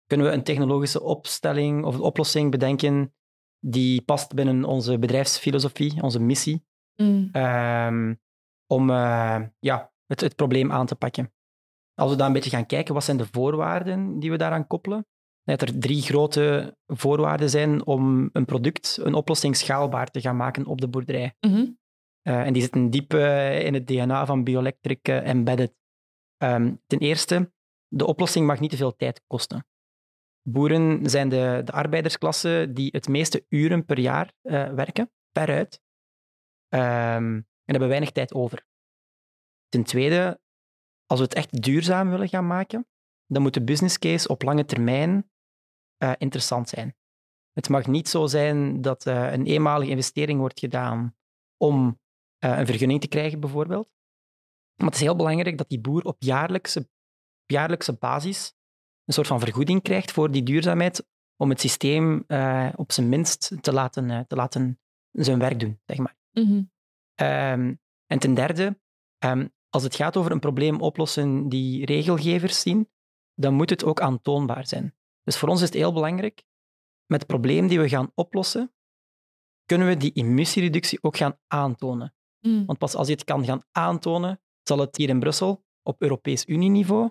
kunnen 0.06 0.28
we 0.28 0.34
een 0.34 0.44
technologische 0.44 1.02
opstelling 1.02 1.86
of 1.86 2.00
oplossing 2.00 2.52
bedenken 2.52 3.14
die 3.60 4.02
past 4.02 4.34
binnen 4.34 4.64
onze 4.64 5.00
bedrijfsfilosofie, 5.00 6.02
onze 6.02 6.20
missie, 6.20 6.66
mm. 6.96 7.30
um, 7.34 8.20
om 8.68 8.90
uh, 8.90 9.42
ja, 9.60 9.92
het, 10.06 10.22
het 10.22 10.36
probleem 10.36 10.72
aan 10.72 10.86
te 10.86 10.96
pakken. 10.96 11.34
Als 11.94 12.12
we 12.12 12.18
dan 12.18 12.28
een 12.28 12.34
beetje 12.34 12.50
gaan 12.50 12.66
kijken, 12.66 12.94
wat 12.94 13.04
zijn 13.04 13.18
de 13.18 13.28
voorwaarden 13.32 14.20
die 14.20 14.32
we 14.32 14.38
daaraan 14.38 14.68
koppelen? 14.68 15.06
Dat 15.44 15.62
er 15.62 15.80
drie 15.80 16.02
grote 16.02 16.78
voorwaarden 16.86 17.50
zijn 17.50 17.86
om 17.86 18.30
een 18.34 18.46
product, 18.46 19.00
een 19.02 19.14
oplossing 19.14 19.56
schaalbaar 19.56 20.12
te 20.12 20.22
gaan 20.22 20.36
maken 20.36 20.66
op 20.66 20.82
de 20.82 20.88
boerderij. 20.88 21.34
Mm 21.40 21.54
-hmm. 21.54 21.78
uh, 22.24 22.46
en 22.46 22.54
die 22.54 22.62
zitten 22.62 22.90
diep 22.90 23.14
uh, 23.14 23.66
in 23.66 23.74
het 23.74 23.88
DNA 23.88 24.26
van 24.26 24.44
Bioelectric 24.44 25.08
embedded. 25.08 25.74
Um, 26.44 26.82
ten 26.88 27.00
eerste, 27.00 27.52
de 27.88 28.06
oplossing 28.06 28.48
mag 28.48 28.60
niet 28.60 28.70
te 28.70 28.78
veel 28.78 28.96
tijd 28.96 29.24
kosten. 29.28 29.68
Boeren 30.42 31.10
zijn 31.10 31.30
de, 31.30 31.62
de 31.66 31.72
arbeidersklasse 31.72 32.70
die 32.74 32.90
het 32.92 33.08
meeste 33.08 33.46
uren 33.50 33.86
per 33.86 34.00
jaar 34.00 34.34
uh, 34.44 34.74
werken, 34.74 35.12
veruit. 35.32 35.82
Um, 36.74 37.48
en 37.64 37.76
hebben 37.76 37.88
weinig 37.88 38.12
tijd 38.12 38.34
over. 38.34 38.68
Ten 39.68 39.84
tweede, 39.84 40.42
als 41.06 41.20
we 41.20 41.26
het 41.26 41.34
echt 41.34 41.62
duurzaam 41.62 42.10
willen 42.10 42.30
gaan 42.30 42.48
maken, 42.48 42.88
dan 43.26 43.42
moet 43.42 43.54
de 43.54 43.64
business 43.64 44.00
case 44.00 44.28
op 44.28 44.42
lange 44.42 44.66
termijn 44.66 45.32
uh, 46.04 46.14
interessant 46.18 46.70
zijn. 46.70 46.96
Het 47.52 47.70
mag 47.70 47.88
niet 47.88 48.10
zo 48.10 48.28
zijn 48.28 48.82
dat 48.82 49.06
uh, 49.06 49.32
een 49.32 49.46
eenmalige 49.46 49.92
investering 49.92 50.40
wordt 50.40 50.60
gedaan 50.60 51.16
om 51.58 52.00
een 52.40 52.66
vergunning 52.66 53.02
te 53.02 53.08
krijgen, 53.08 53.40
bijvoorbeeld. 53.40 53.90
Maar 54.80 54.88
het 54.88 54.98
is 54.98 55.02
heel 55.02 55.16
belangrijk 55.16 55.58
dat 55.58 55.70
die 55.70 55.80
boer 55.80 56.04
op 56.04 56.16
jaarlijkse, 56.20 56.80
op 56.80 57.52
jaarlijkse 57.52 57.94
basis 57.94 58.54
een 59.06 59.14
soort 59.14 59.28
van 59.28 59.40
vergoeding 59.40 59.82
krijgt 59.82 60.12
voor 60.12 60.32
die 60.32 60.44
duurzaamheid 60.44 61.08
om 61.36 61.50
het 61.50 61.60
systeem 61.60 62.24
uh, 62.28 62.70
op 62.76 62.92
zijn 62.92 63.10
minst 63.10 63.58
te 63.62 63.74
laten, 63.74 64.10
uh, 64.10 64.20
te 64.20 64.36
laten 64.36 64.80
zijn 65.12 65.40
werk 65.40 65.60
doen, 65.60 65.80
zeg 65.86 65.98
maar. 65.98 66.18
Mm 66.32 66.46
-hmm. 66.46 66.72
um, 67.28 67.80
en 68.06 68.20
ten 68.20 68.34
derde, 68.34 68.80
um, 69.26 69.54
als 69.70 69.84
het 69.84 69.96
gaat 69.96 70.18
over 70.18 70.32
een 70.32 70.40
probleem 70.40 70.82
oplossen 70.82 71.50
die 71.50 71.86
regelgevers 71.86 72.62
zien, 72.62 72.90
dan 73.34 73.54
moet 73.54 73.70
het 73.70 73.84
ook 73.84 74.02
aantoonbaar 74.02 74.68
zijn. 74.68 74.96
Dus 75.24 75.38
voor 75.38 75.50
ons 75.50 75.62
is 75.62 75.68
het 75.68 75.78
heel 75.78 75.94
belangrijk, 75.94 76.44
met 77.06 77.20
het 77.20 77.28
probleem 77.28 77.68
die 77.68 77.80
we 77.80 77.90
gaan 77.90 78.12
oplossen, 78.14 78.74
kunnen 79.66 79.88
we 79.88 79.98
die 79.98 80.12
emissiereductie 80.12 81.04
ook 81.04 81.18
gaan 81.18 81.40
aantonen. 81.48 82.14
Mm. 82.40 82.66
Want 82.66 82.78
pas 82.78 82.96
als 82.96 83.08
je 83.08 83.14
het 83.14 83.24
kan 83.24 83.46
gaan 83.46 83.64
aantonen, 83.72 84.42
zal 84.64 84.80
het 84.80 84.98
hier 84.98 85.10
in 85.10 85.20
Brussel 85.20 85.64
op 85.84 86.02
Europees 86.02 86.46
Unieniveau 86.46 87.10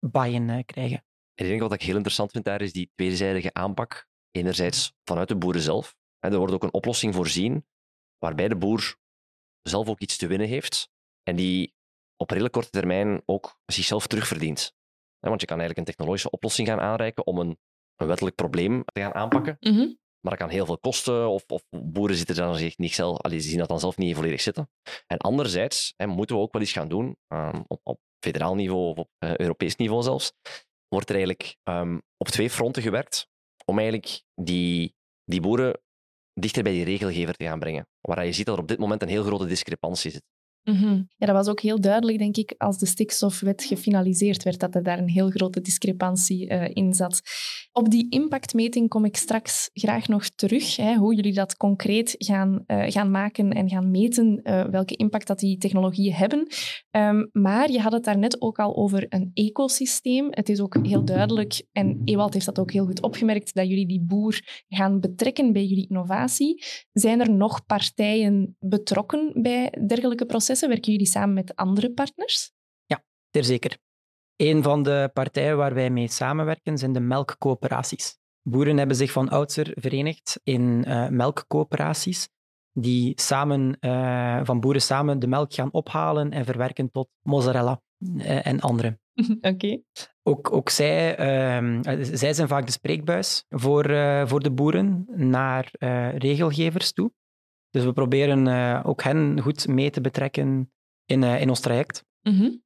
buy-in 0.00 0.48
uh, 0.48 0.58
krijgen. 0.64 1.04
ik 1.34 1.46
denk 1.46 1.60
wat 1.60 1.72
ik 1.72 1.82
heel 1.82 1.94
interessant 1.94 2.30
vind 2.30 2.44
daar 2.44 2.62
is 2.62 2.72
die 2.72 2.90
tweezijdige 2.94 3.52
aanpak. 3.52 4.06
Enerzijds 4.30 4.92
vanuit 5.04 5.28
de 5.28 5.36
boeren 5.36 5.60
zelf. 5.60 5.96
En 6.18 6.32
er 6.32 6.38
wordt 6.38 6.52
ook 6.52 6.62
een 6.62 6.72
oplossing 6.72 7.14
voorzien 7.14 7.66
waarbij 8.18 8.48
de 8.48 8.56
boer 8.56 8.96
zelf 9.62 9.88
ook 9.88 10.00
iets 10.00 10.16
te 10.16 10.26
winnen 10.26 10.48
heeft 10.48 10.90
en 11.22 11.36
die 11.36 11.74
op 12.16 12.30
redelijk 12.30 12.54
korte 12.54 12.70
termijn 12.70 13.22
ook 13.24 13.58
zichzelf 13.66 14.06
terugverdient. 14.06 14.74
Want 15.18 15.40
je 15.40 15.46
kan 15.46 15.58
eigenlijk 15.58 15.78
een 15.78 15.94
technologische 15.94 16.30
oplossing 16.30 16.68
gaan 16.68 16.80
aanreiken 16.80 17.26
om 17.26 17.38
een, 17.38 17.58
een 17.96 18.06
wettelijk 18.06 18.36
probleem 18.36 18.84
te 18.84 19.00
gaan 19.00 19.14
aanpakken. 19.14 19.56
Mm 19.60 19.74
-hmm. 19.74 19.98
Maar 20.20 20.36
dat 20.36 20.46
kan 20.46 20.48
heel 20.48 20.66
veel 20.66 20.78
kosten, 20.78 21.28
of, 21.28 21.44
of 21.46 21.62
boeren 21.70 22.16
zitten 22.16 22.36
dan 22.36 22.56
zich 22.56 22.78
niet 22.78 22.94
zelf, 22.94 23.18
allee, 23.18 23.38
ze 23.38 23.48
zien 23.48 23.58
dat 23.58 23.68
dan 23.68 23.80
zelf 23.80 23.96
niet 23.96 24.14
volledig 24.14 24.40
zitten. 24.40 24.70
En 25.06 25.18
anderzijds 25.18 25.94
hè, 25.96 26.06
moeten 26.06 26.36
we 26.36 26.42
ook 26.42 26.52
wel 26.52 26.62
iets 26.62 26.72
gaan 26.72 26.88
doen, 26.88 27.16
um, 27.28 27.64
op, 27.66 27.80
op, 27.82 28.00
federaal 28.24 28.54
niveau 28.54 28.90
of 28.90 28.98
op 28.98 29.10
uh, 29.18 29.36
Europees 29.36 29.76
niveau 29.76 30.02
zelfs, 30.02 30.32
wordt 30.88 31.08
er 31.08 31.16
eigenlijk 31.16 31.56
um, 31.64 32.02
op 32.16 32.28
twee 32.28 32.50
fronten 32.50 32.82
gewerkt 32.82 33.28
om 33.64 33.78
eigenlijk 33.78 34.22
die, 34.34 34.94
die 35.24 35.40
boeren 35.40 35.80
dichter 36.40 36.62
bij 36.62 36.72
die 36.72 36.84
regelgever 36.84 37.34
te 37.34 37.44
gaan 37.44 37.58
brengen. 37.58 37.88
Waar 38.00 38.26
je 38.26 38.32
ziet 38.32 38.46
dat 38.46 38.54
er 38.54 38.62
op 38.62 38.68
dit 38.68 38.78
moment 38.78 39.02
een 39.02 39.08
heel 39.08 39.24
grote 39.24 39.46
discrepantie 39.46 40.10
zit. 40.10 40.22
-hmm. 40.74 41.08
Ja, 41.16 41.26
dat 41.26 41.34
was 41.34 41.48
ook 41.48 41.60
heel 41.60 41.80
duidelijk, 41.80 42.18
denk 42.18 42.36
ik, 42.36 42.54
als 42.58 42.78
de 42.78 42.86
stikstofwet 42.86 43.64
gefinaliseerd 43.64 44.42
werd, 44.42 44.60
dat 44.60 44.74
er 44.74 44.82
daar 44.82 44.98
een 44.98 45.08
heel 45.08 45.30
grote 45.30 45.60
discrepantie 45.60 46.50
uh, 46.50 46.68
in 46.72 46.94
zat. 46.94 47.20
Op 47.72 47.90
die 47.90 48.10
impactmeting 48.10 48.88
kom 48.88 49.04
ik 49.04 49.16
straks 49.16 49.70
graag 49.72 50.08
nog 50.08 50.28
terug, 50.28 50.76
hè, 50.76 50.94
hoe 50.94 51.14
jullie 51.14 51.34
dat 51.34 51.56
concreet 51.56 52.14
gaan, 52.18 52.64
uh, 52.66 52.84
gaan 52.88 53.10
maken 53.10 53.50
en 53.50 53.68
gaan 53.68 53.90
meten, 53.90 54.40
uh, 54.42 54.64
welke 54.64 54.96
impact 54.96 55.26
dat 55.26 55.38
die 55.38 55.58
technologieën 55.58 56.12
hebben. 56.12 56.46
Um, 56.90 57.28
maar 57.32 57.70
je 57.70 57.80
had 57.80 57.92
het 57.92 58.04
daarnet 58.04 58.40
ook 58.40 58.58
al 58.58 58.76
over 58.76 59.06
een 59.08 59.30
ecosysteem. 59.34 60.26
Het 60.30 60.48
is 60.48 60.60
ook 60.60 60.86
heel 60.86 61.04
duidelijk, 61.04 61.66
en 61.72 62.00
Ewald 62.04 62.34
heeft 62.34 62.46
dat 62.46 62.58
ook 62.58 62.72
heel 62.72 62.86
goed 62.86 63.02
opgemerkt, 63.02 63.54
dat 63.54 63.68
jullie 63.68 63.86
die 63.86 64.04
boer 64.06 64.40
gaan 64.68 65.00
betrekken 65.00 65.52
bij 65.52 65.64
jullie 65.64 65.88
innovatie. 65.88 66.64
Zijn 66.92 67.20
er 67.20 67.32
nog 67.32 67.66
partijen 67.66 68.56
betrokken 68.58 69.42
bij 69.42 69.72
dergelijke 69.86 70.26
processen? 70.26 70.55
Werken 70.60 70.92
jullie 70.92 71.06
samen 71.06 71.34
met 71.34 71.56
andere 71.56 71.92
partners? 71.92 72.52
Ja, 72.84 73.02
zeker. 73.30 73.78
Een 74.36 74.62
van 74.62 74.82
de 74.82 75.10
partijen 75.12 75.56
waar 75.56 75.74
wij 75.74 75.90
mee 75.90 76.08
samenwerken 76.08 76.78
zijn 76.78 76.92
de 76.92 77.00
melkcoöperaties. 77.00 78.18
Boeren 78.42 78.76
hebben 78.76 78.96
zich 78.96 79.12
van 79.12 79.28
oudsher 79.28 79.72
verenigd 79.74 80.40
in 80.44 80.84
uh, 80.86 81.08
melkcoöperaties 81.08 82.28
die 82.72 83.12
samen, 83.20 83.76
uh, 83.80 84.40
van 84.42 84.60
boeren 84.60 84.82
samen 84.82 85.18
de 85.18 85.26
melk 85.26 85.54
gaan 85.54 85.72
ophalen 85.72 86.30
en 86.30 86.44
verwerken 86.44 86.90
tot 86.90 87.08
mozzarella 87.22 87.80
uh, 87.98 88.46
en 88.46 88.60
andere. 88.60 88.98
Oké. 89.36 89.48
Okay. 89.48 89.84
Ook, 90.22 90.52
ook 90.52 90.68
zij, 90.68 91.14
zij 92.00 92.32
zijn 92.32 92.48
vaak 92.48 92.66
de 92.66 92.72
spreekbuis 92.72 93.44
voor, 93.48 93.84
voor 94.28 94.42
de 94.42 94.50
boeren 94.50 95.06
naar 95.14 95.70
regelgevers 96.18 96.92
toe. 96.92 97.12
Dus 97.76 97.84
we 97.84 97.92
proberen 97.92 98.46
uh, 98.46 98.80
ook 98.84 99.02
hen 99.02 99.40
goed 99.40 99.68
mee 99.68 99.90
te 99.90 100.00
betrekken 100.00 100.72
in, 101.04 101.22
uh, 101.22 101.40
in 101.40 101.48
ons 101.48 101.60
traject. 101.60 102.04
Mm 102.22 102.32
-hmm. 102.32 102.62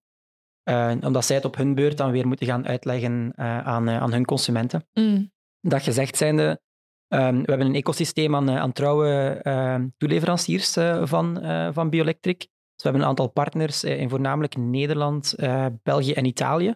uh, 0.64 1.04
omdat 1.06 1.24
zij 1.24 1.36
het 1.36 1.44
op 1.44 1.56
hun 1.56 1.74
beurt 1.74 1.96
dan 1.96 2.10
weer 2.10 2.26
moeten 2.26 2.46
gaan 2.46 2.66
uitleggen 2.66 3.32
aan, 3.36 3.90
aan 3.90 4.12
hun 4.12 4.24
consumenten. 4.24 4.86
Mm. 4.92 5.32
Dat 5.60 5.82
gezegd 5.82 6.16
zijnde, 6.16 6.60
um, 7.08 7.42
we 7.42 7.50
hebben 7.50 7.66
een 7.66 7.74
ecosysteem 7.74 8.34
aan, 8.36 8.50
aan 8.50 8.72
trouwe 8.72 9.92
toeleveranciers 9.96 10.72
van, 11.02 11.40
van 11.72 11.90
Bioelectric. 11.90 12.38
Dus 12.38 12.48
we 12.82 12.88
hebben 12.88 13.02
een 13.02 13.08
aantal 13.08 13.30
partners 13.30 13.84
in 13.84 14.08
voornamelijk 14.08 14.56
Nederland, 14.56 15.34
België 15.82 16.12
en 16.12 16.24
Italië, 16.24 16.74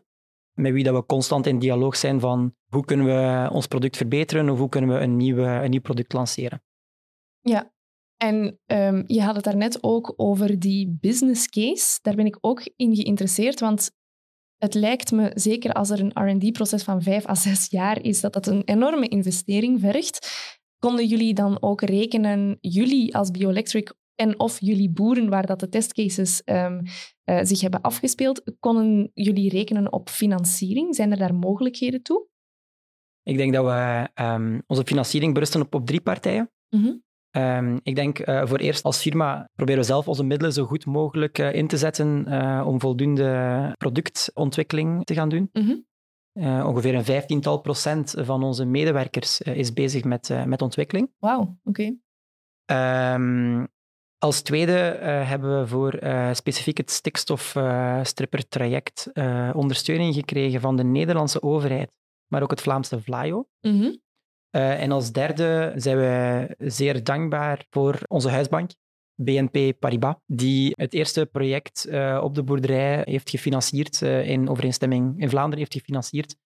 met 0.53 0.73
wie 0.73 0.85
dat 0.85 0.95
we 0.95 1.07
constant 1.07 1.47
in 1.47 1.59
dialoog 1.59 1.97
zijn 1.97 2.21
van 2.21 2.55
hoe 2.69 2.85
kunnen 2.85 3.07
we 3.07 3.51
ons 3.51 3.67
product 3.67 3.97
verbeteren 3.97 4.49
of 4.49 4.59
hoe 4.59 4.69
kunnen 4.69 4.95
we 4.95 5.01
een, 5.01 5.17
nieuwe, 5.17 5.47
een 5.47 5.71
nieuw 5.71 5.81
product 5.81 6.13
lanceren. 6.13 6.63
Ja, 7.41 7.73
en 8.17 8.59
um, 8.67 9.05
je 9.07 9.23
had 9.23 9.35
het 9.35 9.45
daarnet 9.45 9.79
ook 9.83 10.15
over 10.17 10.59
die 10.59 10.97
business 11.01 11.49
case. 11.49 11.99
Daar 12.03 12.15
ben 12.15 12.27
ik 12.27 12.39
ook 12.41 12.73
in 12.77 12.97
geïnteresseerd, 12.97 13.61
want 13.61 13.91
het 14.59 14.75
lijkt 14.75 15.13
me, 15.13 15.31
zeker 15.35 15.73
als 15.73 15.91
er 15.91 16.01
een 16.01 16.31
R&D-proces 16.31 16.83
van 16.83 17.03
vijf 17.03 17.29
à 17.29 17.35
zes 17.35 17.71
jaar 17.71 18.03
is, 18.03 18.21
dat 18.21 18.33
dat 18.33 18.47
een 18.47 18.63
enorme 18.65 19.09
investering 19.09 19.81
vergt. 19.81 20.29
Konden 20.79 21.07
jullie 21.07 21.35
dan 21.35 21.63
ook 21.63 21.81
rekenen, 21.81 22.59
jullie 22.61 23.17
als 23.17 23.31
Bioelectric 23.31 23.95
en 24.15 24.39
of 24.39 24.61
jullie 24.61 24.91
boeren, 24.91 25.29
waar 25.29 25.47
dat 25.47 25.61
de 25.61 25.69
testcases 25.69 26.43
um, 26.45 26.83
uh, 27.25 27.39
zich 27.43 27.61
hebben 27.61 27.81
afgespeeld, 27.81 28.43
konden 28.61 29.11
jullie 29.15 29.51
rekenen 29.51 29.93
op 29.93 30.09
financiering? 30.09 30.95
Zijn 30.95 31.11
er 31.11 31.19
daar 31.19 31.35
mogelijkheden 31.35 32.03
toe? 32.03 32.27
Ik 33.23 33.37
denk 33.37 33.53
dat 33.53 33.65
we 33.65 34.09
um, 34.23 34.63
onze 34.67 34.85
financiering 34.85 35.35
berusten 35.35 35.61
op, 35.61 35.75
op 35.75 35.87
drie 35.87 36.01
partijen. 36.01 36.51
Mm 36.71 36.83
-hmm. 36.83 37.03
Um, 37.37 37.81
ik 37.83 37.97
denk 37.97 38.29
uh, 38.29 38.47
voor 38.47 38.59
eerst 38.59 38.85
als 38.85 39.01
firma 39.01 39.49
proberen 39.55 39.81
we 39.81 39.87
zelf 39.87 40.09
onze 40.09 40.25
middelen 40.25 40.53
zo 40.53 40.65
goed 40.65 40.87
mogelijk 40.87 41.39
uh, 41.39 41.55
in 41.55 41.67
te 41.67 41.77
zetten 41.77 42.27
uh, 42.29 42.63
om 42.67 42.81
voldoende 42.81 43.73
productontwikkeling 43.77 45.05
te 45.05 45.15
gaan 45.15 45.29
doen. 45.29 45.49
Mm 45.53 45.67
-hmm. 45.67 45.87
Uh, 46.33 46.67
ongeveer 46.67 46.95
een 46.95 47.05
vijftiental 47.05 47.61
procent 47.61 48.15
van 48.19 48.43
onze 48.43 48.65
medewerkers 48.65 49.41
is 49.41 49.73
bezig 49.73 50.05
met, 50.05 50.45
met 50.47 50.63
ontwikkeling. 50.63 51.13
Wauw, 51.19 51.59
oké. 51.65 51.95
Okay. 52.65 53.15
Um, 53.15 53.69
als 54.19 54.43
tweede 54.43 54.73
hebben 55.27 55.61
we 55.61 55.67
voor 55.67 55.99
specifiek 56.33 56.77
het 56.77 56.91
stikstofstripper-traject 56.91 59.11
ondersteuning 59.55 60.15
gekregen 60.15 60.61
van 60.61 60.77
de 60.77 60.85
Nederlandse 60.85 61.43
overheid, 61.43 61.97
maar 62.27 62.43
ook 62.43 62.51
het 62.51 62.61
Vlaamse 62.61 63.03
VLAIO. 63.03 63.49
Mm 63.61 63.81
-hmm. 63.81 64.03
En 64.55 64.93
als 64.93 65.13
derde 65.13 65.73
zijn 65.77 65.97
we 65.97 66.55
zeer 66.59 67.05
dankbaar 67.05 67.67
voor 67.71 67.99
onze 68.09 68.29
huisbank, 68.29 68.71
BNP 69.15 69.79
Paribas, 69.79 70.15
die 70.27 70.73
het 70.77 70.95
eerste 70.95 71.27
project 71.27 71.87
uh, 71.89 72.21
op 72.23 72.35
de 72.35 72.43
boerderij 72.43 73.03
heeft 73.05 73.31
gefinancierd 73.31 74.01
uh, 74.01 74.29
in 74.29 74.49
overeenstemming, 74.49 75.21
in 75.21 75.29
Vlaanderen 75.29 75.59
heeft 75.59 75.73
gefinancierd 75.73 76.37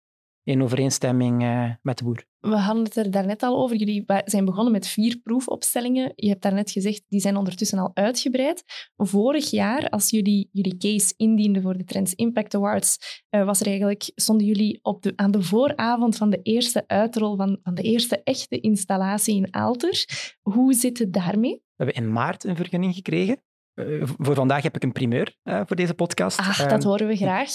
in 0.49 0.63
overeenstemming 0.63 1.43
uh, 1.43 1.71
met 1.83 1.99
de 1.99 2.05
boer. 2.05 2.25
We 2.39 2.57
hadden 2.57 2.85
het 2.85 2.97
er 2.97 3.11
daarnet 3.11 3.43
al 3.43 3.63
over. 3.63 3.77
Jullie 3.77 4.05
zijn 4.25 4.45
begonnen 4.45 4.73
met 4.73 4.87
vier 4.87 5.19
proefopstellingen. 5.23 6.13
Je 6.15 6.29
hebt 6.29 6.43
daarnet 6.43 6.71
gezegd, 6.71 7.03
die 7.09 7.21
zijn 7.21 7.37
ondertussen 7.37 7.79
al 7.79 7.91
uitgebreid. 7.95 8.65
Vorig 8.97 9.51
jaar, 9.51 9.89
als 9.89 10.11
jullie 10.11 10.49
jullie 10.53 10.77
case 10.77 11.15
indienden 11.17 11.63
voor 11.63 11.77
de 11.77 11.85
Trends 11.85 12.15
Impact 12.15 12.55
Awards, 12.55 13.23
was 13.29 13.61
er 13.61 13.67
eigenlijk, 13.67 14.11
stonden 14.15 14.47
jullie 14.47 14.79
op 14.83 15.03
de, 15.03 15.13
aan 15.17 15.31
de 15.31 15.43
vooravond 15.43 16.17
van 16.17 16.31
de 16.31 16.41
eerste 16.43 16.85
uitrol 16.87 17.37
van, 17.37 17.59
van 17.63 17.75
de 17.75 17.83
eerste 17.83 18.23
echte 18.23 18.61
installatie 18.61 19.37
in 19.37 19.55
Aalter. 19.55 20.05
Hoe 20.43 20.75
zit 20.75 20.99
het 20.99 21.13
daarmee? 21.13 21.53
We 21.53 21.85
hebben 21.85 22.05
in 22.05 22.13
maart 22.13 22.45
een 22.45 22.57
vergunning 22.57 22.95
gekregen. 22.95 23.43
Uh, 23.75 24.03
voor 24.19 24.35
vandaag 24.35 24.63
heb 24.63 24.77
ik 24.77 24.83
een 24.83 24.93
primeur 24.93 25.37
uh, 25.45 25.61
voor 25.67 25.77
deze 25.77 25.95
podcast. 25.95 26.39
Ach, 26.39 26.67
dat 26.67 26.83
horen 26.83 27.07
we 27.07 27.17
graag. 27.17 27.51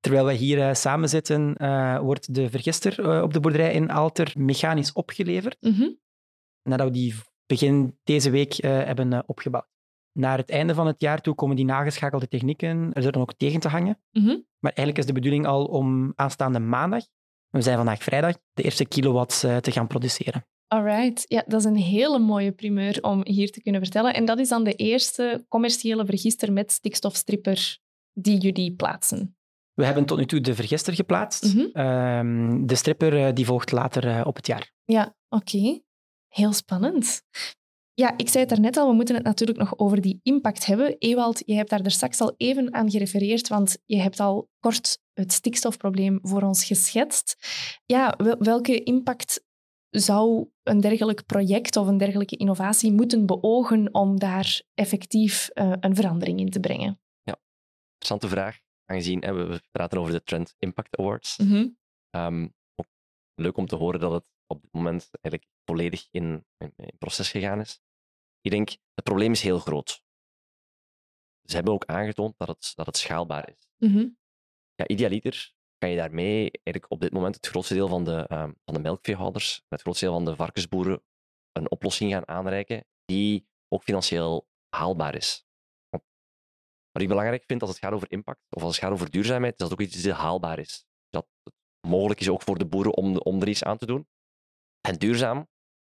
Terwijl 0.00 0.24
we 0.24 0.32
hier 0.32 0.58
uh, 0.58 0.74
samen 0.74 1.08
zitten, 1.08 1.54
wordt 2.02 2.34
de 2.34 2.50
vergister 2.50 3.22
op 3.22 3.32
de 3.32 3.40
boerderij 3.40 3.72
in 3.72 3.90
Alter 3.90 4.32
mechanisch 4.38 4.92
opgeleverd. 4.92 5.56
Mm 5.60 5.72
-hmm. 5.72 5.98
Nadat 6.62 6.86
we 6.86 6.92
die 6.92 7.14
begin 7.46 7.98
deze 8.04 8.30
week 8.30 8.52
hebben 8.62 9.28
opgebouwd. 9.28 9.68
Naar 10.12 10.38
het 10.38 10.50
einde 10.50 10.74
van 10.74 10.86
het 10.86 11.00
jaar 11.00 11.20
toe 11.20 11.34
komen 11.34 11.56
die 11.56 11.64
nageschakelde 11.64 12.28
technieken 12.28 12.92
er 12.92 13.12
dan 13.12 13.22
ook 13.22 13.34
tegen 13.34 13.60
te 13.60 13.68
hangen. 13.68 14.00
Mm 14.10 14.24
-hmm. 14.24 14.46
Maar 14.58 14.72
eigenlijk 14.72 14.98
is 14.98 15.06
de 15.06 15.20
bedoeling 15.20 15.46
al 15.46 15.64
om 15.64 16.12
aanstaande 16.14 16.58
maandag, 16.58 17.04
we 17.48 17.62
zijn 17.62 17.76
vandaag 17.76 18.02
vrijdag, 18.02 18.36
de 18.52 18.62
eerste 18.62 18.84
kilowatts 18.84 19.40
te 19.40 19.70
gaan 19.70 19.86
produceren. 19.86 20.46
Alright, 20.66 21.24
ja, 21.28 21.44
dat 21.46 21.60
is 21.60 21.66
een 21.66 21.76
hele 21.76 22.18
mooie 22.18 22.52
primeur 22.52 23.02
om 23.02 23.20
hier 23.26 23.50
te 23.50 23.62
kunnen 23.62 23.80
vertellen. 23.80 24.14
En 24.14 24.24
dat 24.24 24.38
is 24.38 24.48
dan 24.48 24.64
de 24.64 24.74
eerste 24.74 25.44
commerciële 25.48 26.04
vergister 26.04 26.52
met 26.52 26.72
stikstofstripper 26.72 27.78
die 28.12 28.38
jullie 28.38 28.74
plaatsen. 28.74 29.36
We 29.80 29.86
hebben 29.86 30.04
tot 30.04 30.18
nu 30.18 30.26
toe 30.26 30.40
de 30.40 30.54
vergister 30.54 30.94
geplaatst. 30.94 31.54
Mm 31.54 31.70
-hmm. 31.72 32.66
de 32.66 32.74
stripper 32.74 33.26
eh, 33.26 33.34
die 33.34 33.44
volgt 33.44 33.72
later 33.72 34.06
uh, 34.06 34.20
op 34.24 34.36
het 34.36 34.46
jaar. 34.46 34.72
Ja, 34.84 35.14
oké. 35.28 35.56
Okay. 35.56 35.82
Heel 36.28 36.52
spannend. 36.52 37.22
Ja, 37.94 38.16
ik 38.16 38.28
zei 38.28 38.44
het 38.44 38.48
daarnet 38.48 38.76
al, 38.76 38.88
we 38.88 38.94
moeten 38.94 39.14
het 39.14 39.24
natuurlijk 39.24 39.58
nog 39.58 39.78
over 39.78 40.00
die 40.00 40.20
impact 40.22 40.66
hebben. 40.66 40.96
Ewald, 40.98 41.42
je 41.44 41.54
hebt 41.54 41.70
daar 41.70 41.80
er 41.80 41.90
straks 41.90 42.20
al 42.20 42.34
even 42.36 42.74
aan 42.74 42.90
gerefereerd, 42.90 43.48
want 43.48 43.78
je 43.84 43.96
hebt 43.96 44.20
al 44.20 44.48
kort 44.58 44.98
het 45.12 45.32
stikstofprobleem 45.32 46.18
voor 46.22 46.42
ons 46.42 46.64
geschetst. 46.64 47.36
Ja, 47.86 48.14
welke 48.38 48.82
impact 48.82 49.44
zou 49.90 50.48
een 50.62 50.80
dergelijk 50.80 51.26
project 51.26 51.76
of 51.76 51.86
een 51.86 51.98
dergelijke 51.98 52.36
innovatie 52.36 52.92
moeten 52.92 53.26
beogen 53.26 53.94
om 53.94 54.18
daar 54.18 54.62
effectief 54.74 55.50
uh, 55.54 55.72
een 55.80 55.94
verandering 55.94 56.40
in 56.40 56.50
te 56.50 56.60
brengen? 56.60 57.00
Ja, 57.22 57.38
interessante 57.98 58.28
vraag. 58.28 58.58
Aangezien 58.90 59.24
hè, 59.24 59.32
we 59.32 59.62
praten 59.70 59.98
over 59.98 60.12
de 60.12 60.22
Trend 60.22 60.54
Impact 60.58 60.96
Awards. 60.96 61.36
Mm 61.36 61.48
-hmm. 61.48 61.76
um, 62.10 62.54
leuk 63.34 63.56
om 63.56 63.66
te 63.66 63.76
horen 63.76 64.00
dat 64.00 64.12
het 64.12 64.24
op 64.46 64.62
dit 64.62 64.72
moment 64.72 65.08
eigenlijk 65.20 65.54
volledig 65.64 66.08
in, 66.10 66.46
in, 66.56 66.72
in 66.76 66.98
proces 66.98 67.30
gegaan 67.30 67.60
is. 67.60 67.80
Ik 68.40 68.50
denk, 68.50 68.68
het 68.70 69.04
probleem 69.04 69.32
is 69.32 69.42
heel 69.42 69.58
groot. 69.58 70.02
Ze 71.48 71.54
hebben 71.54 71.72
ook 71.72 71.84
aangetoond 71.84 72.34
dat 72.38 72.48
het, 72.48 72.72
dat 72.74 72.86
het 72.86 72.96
schaalbaar 72.96 73.48
is. 73.48 73.68
Mm 73.76 73.92
-hmm. 73.94 74.18
Ja, 74.74 74.86
idealiter 74.86 75.54
kan 75.78 75.90
je 75.90 75.96
daarmee 75.96 76.50
eigenlijk 76.50 76.86
op 76.88 77.00
dit 77.00 77.12
moment 77.12 77.34
het 77.34 77.46
grootste 77.46 77.74
deel 77.74 77.88
van 77.88 78.04
de, 78.04 78.26
uh, 78.28 78.42
van 78.64 78.74
de 78.74 78.80
melkveehouders, 78.80 79.64
het 79.68 79.80
grootste 79.80 80.04
deel 80.04 80.14
van 80.14 80.24
de 80.24 80.36
varkensboeren, 80.36 81.02
een 81.52 81.70
oplossing 81.70 82.12
gaan 82.12 82.28
aanreiken 82.28 82.86
die 83.04 83.48
ook 83.68 83.82
financieel 83.82 84.48
haalbaar 84.68 85.14
is. 85.14 85.48
Wat 86.92 87.02
ik 87.02 87.08
belangrijk 87.08 87.44
vind 87.46 87.60
als 87.60 87.70
het 87.70 87.78
gaat 87.78 87.92
over 87.92 88.10
impact, 88.10 88.40
of 88.50 88.62
als 88.62 88.74
het 88.74 88.84
gaat 88.84 88.92
over 88.92 89.10
duurzaamheid, 89.10 89.52
is 89.52 89.58
dat 89.58 89.70
het 89.70 89.80
ook 89.80 89.86
iets 89.86 90.02
die 90.02 90.12
haalbaar 90.12 90.58
is. 90.58 90.84
Dat 91.08 91.26
het 91.42 91.54
mogelijk 91.86 92.20
is 92.20 92.28
ook 92.28 92.42
voor 92.42 92.58
de 92.58 92.66
boeren 92.66 92.94
om, 92.94 93.16
om 93.16 93.40
er 93.40 93.48
iets 93.48 93.64
aan 93.64 93.78
te 93.78 93.86
doen. 93.86 94.08
En 94.80 94.98
duurzaam 94.98 95.48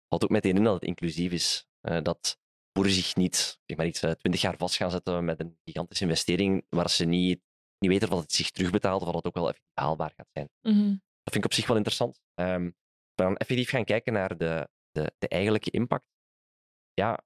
houdt 0.08 0.24
ook 0.24 0.30
meteen 0.30 0.56
in 0.56 0.64
dat 0.64 0.74
het 0.74 0.84
inclusief 0.84 1.32
is. 1.32 1.68
Uh, 1.82 2.02
dat 2.02 2.40
boeren 2.72 2.94
zich 2.94 3.16
niet 3.16 3.60
zeg 3.66 3.78
maar 3.78 3.86
iets, 3.86 4.04
uh, 4.04 4.12
twintig 4.12 4.42
jaar 4.42 4.58
vast 4.58 4.76
gaan 4.76 4.92
zetten 4.92 5.26
met 5.26 5.40
een 5.40 5.58
gigantische 5.64 6.04
investering 6.04 6.66
waar 6.70 6.90
ze 6.90 7.06
niet 7.06 7.46
niet 7.80 7.92
weten 7.92 8.12
of 8.12 8.22
het 8.22 8.32
zich 8.32 8.52
terugbetaalt 8.52 9.02
of 9.02 9.06
dat 9.06 9.16
het 9.16 9.26
ook 9.26 9.34
wel 9.34 9.48
effectief 9.48 9.72
haalbaar 9.74 10.14
gaat 10.16 10.30
zijn. 10.32 10.50
Mm-hmm. 10.62 10.90
Dat 11.24 11.34
vind 11.34 11.36
ik 11.36 11.46
op 11.46 11.54
zich 11.54 11.68
wel 11.68 11.76
interessant. 11.76 12.22
Um, 12.36 12.76
we 13.14 13.24
gaan 13.24 13.38
effectief 13.38 13.70
gaan 13.70 13.84
kijken 13.84 14.14
naar 14.14 14.38
de, 14.38 14.70
de, 14.92 15.12
de 15.18 15.28
eigenlijke 15.28 15.72
impact. 15.72 16.06
Ja, 16.94 17.24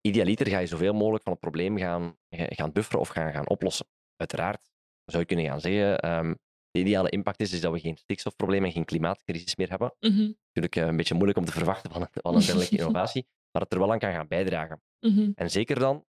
idealiter 0.00 0.46
ga 0.46 0.58
je 0.58 0.66
zoveel 0.66 0.92
mogelijk 0.92 1.22
van 1.22 1.32
het 1.32 1.40
probleem 1.40 1.78
gaan, 1.78 2.16
gaan 2.30 2.72
bufferen 2.72 3.00
of 3.00 3.08
gaan, 3.08 3.32
gaan 3.32 3.48
oplossen. 3.48 3.86
Uiteraard 4.16 4.70
zou 5.04 5.22
je 5.22 5.28
kunnen 5.28 5.46
gaan 5.46 5.60
zeggen, 5.60 6.10
um, 6.10 6.38
de 6.70 6.80
ideale 6.80 7.10
impact 7.10 7.40
is, 7.40 7.52
is 7.52 7.60
dat 7.60 7.72
we 7.72 7.80
geen 7.80 7.96
stikstofprobleem 7.96 8.64
en 8.64 8.72
geen 8.72 8.84
klimaatcrisis 8.84 9.56
meer 9.56 9.70
hebben. 9.70 9.94
Mm-hmm. 10.00 10.36
Natuurlijk 10.46 10.76
uh, 10.76 10.86
een 10.86 10.96
beetje 10.96 11.14
moeilijk 11.14 11.38
om 11.38 11.44
te 11.44 11.52
verwachten 11.52 11.90
van 11.90 12.00
een, 12.00 12.08
van 12.12 12.34
een 12.34 12.40
dergelijke 12.40 12.76
innovatie, 12.78 13.26
maar 13.50 13.62
het 13.62 13.72
er 13.72 13.78
wel 13.78 13.92
aan 13.92 13.98
kan 13.98 14.12
gaan 14.12 14.28
bijdragen. 14.28 14.82
Mm-hmm. 15.00 15.32
En 15.34 15.50
zeker 15.50 15.78
dan 15.78 16.04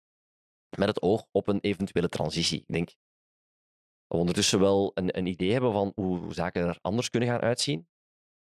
met 0.79 0.89
het 0.89 1.03
oog 1.03 1.27
op 1.31 1.49
een 1.49 1.61
eventuele 1.61 2.09
transitie. 2.09 2.59
Ik 2.59 2.73
denk 2.73 2.87
dat 2.87 2.97
we 4.07 4.17
ondertussen 4.17 4.61
wel 4.61 4.91
een, 4.95 5.19
een 5.19 5.27
idee 5.27 5.53
hebben 5.53 5.73
van 5.73 5.93
hoe 5.95 6.35
zaken 6.35 6.67
er 6.67 6.79
anders 6.81 7.11
kunnen 7.11 7.29
gaan 7.29 7.41
uitzien. 7.41 7.89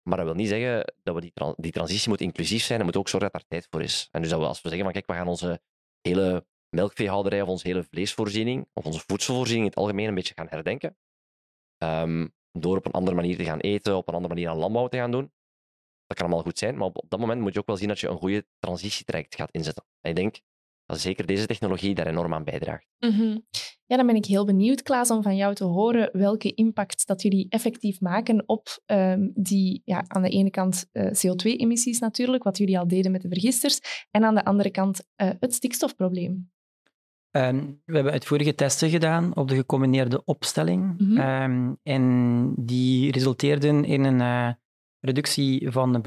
Maar 0.02 0.16
dat 0.16 0.26
wil 0.26 0.34
niet 0.34 0.48
zeggen 0.48 0.94
dat 1.02 1.14
we 1.14 1.20
die, 1.20 1.32
die 1.56 1.72
transitie 1.72 2.08
moet 2.08 2.20
inclusief 2.20 2.62
zijn 2.62 2.78
en 2.78 2.84
moet 2.84 2.96
ook 2.96 3.08
zorgen 3.08 3.30
dat 3.32 3.40
daar 3.40 3.50
tijd 3.50 3.68
voor 3.70 3.82
is. 3.82 4.08
En 4.10 4.20
dus 4.20 4.30
dat 4.30 4.40
we 4.40 4.46
als 4.46 4.62
we 4.62 4.68
zeggen 4.68 4.84
van 4.84 4.92
kijk, 4.92 5.06
we 5.06 5.12
gaan 5.12 5.28
onze 5.28 5.60
hele 6.00 6.46
melkveehouderij 6.68 7.42
of 7.42 7.48
onze 7.48 7.66
hele 7.66 7.82
vleesvoorziening 7.82 8.68
of 8.72 8.84
onze 8.84 9.02
voedselvoorziening 9.06 9.66
in 9.66 9.70
het 9.70 9.80
algemeen 9.80 10.08
een 10.08 10.14
beetje 10.14 10.34
gaan 10.34 10.48
herdenken. 10.48 10.96
Um, 11.78 12.34
door 12.52 12.76
op 12.76 12.86
een 12.86 12.92
andere 12.92 13.16
manier 13.16 13.36
te 13.36 13.44
gaan 13.44 13.60
eten, 13.60 13.96
op 13.96 14.08
een 14.08 14.14
andere 14.14 14.34
manier 14.34 14.50
aan 14.50 14.56
landbouw 14.56 14.88
te 14.88 14.96
gaan 14.96 15.10
doen. 15.10 15.32
Dat 16.06 16.16
kan 16.16 16.26
allemaal 16.26 16.44
goed 16.44 16.58
zijn, 16.58 16.76
maar 16.76 16.86
op, 16.86 17.04
dat 17.08 17.20
moment 17.20 17.40
moet 17.40 17.52
je 17.52 17.58
ook 17.58 17.66
wel 17.66 17.76
zien 17.76 17.88
dat 17.88 18.00
je 18.00 18.08
een 18.08 18.16
goede 18.16 18.46
transitietraject 18.58 19.34
gaat 19.34 19.50
inzetten. 19.50 19.84
En 20.00 20.10
ik 20.10 20.16
denk 20.16 20.40
dat 20.86 21.00
zeker 21.00 21.26
deze 21.26 21.46
technologie 21.46 21.94
daar 21.94 22.06
enorm 22.06 22.34
aan 22.34 22.44
bijdraagt. 22.44 22.86
Mm. 22.98 23.46
Ja, 23.90 23.96
dan 23.96 24.06
ben 24.06 24.16
ik 24.16 24.24
heel 24.24 24.44
benieuwd, 24.44 24.82
Klaas, 24.82 25.10
om 25.10 25.22
van 25.22 25.36
jou 25.36 25.54
te 25.54 25.64
horen 25.64 26.10
welke 26.12 26.54
impact 26.54 27.06
dat 27.06 27.22
jullie 27.22 27.46
effectief 27.48 28.00
maken 28.00 28.48
op 28.48 28.82
um, 28.86 29.32
die, 29.34 29.82
ja, 29.84 30.04
aan 30.06 30.22
de 30.22 30.28
ene 30.28 30.50
kant 30.50 30.88
uh, 30.92 31.04
CO2-emissies 31.06 31.98
natuurlijk, 31.98 32.42
wat 32.42 32.58
jullie 32.58 32.78
al 32.78 32.88
deden 32.88 33.12
met 33.12 33.22
de 33.22 33.28
vergisters, 33.28 34.06
en 34.10 34.24
aan 34.24 34.34
de 34.34 34.44
andere 34.44 34.70
kant 34.70 35.06
uh, 35.16 35.30
het 35.40 35.54
stikstofprobleem. 35.54 36.50
Um, 37.30 37.80
we 37.84 37.94
hebben 37.94 38.12
uitvoerige 38.12 38.54
testen 38.54 38.90
gedaan 38.90 39.36
op 39.36 39.48
de 39.48 39.54
gecombineerde 39.54 40.24
opstelling. 40.24 40.98
Mm 40.98 41.16
-hmm. 41.16 41.42
um, 41.42 41.78
en 41.82 42.54
die 42.56 43.12
resulteerden 43.12 43.84
in 43.84 44.04
een 44.04 44.20
uh, 44.20 44.52
reductie 45.00 45.70
van 45.70 45.92
de. 45.92 46.00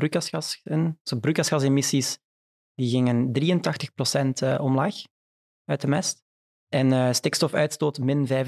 Dus 1.04 1.20
broeikasgasemissies 1.20 2.20
die 2.76 2.90
gingen 2.90 3.32
83% 4.44 4.44
uh, 4.44 4.60
omlaag 4.62 4.96
uit 5.66 5.82
de 5.82 5.88
mest. 5.88 6.23
En 6.74 6.92
uh, 6.92 7.12
stikstofuitstoot 7.12 7.98
min 8.00 8.28
65%. 8.28 8.32
Mm 8.32 8.42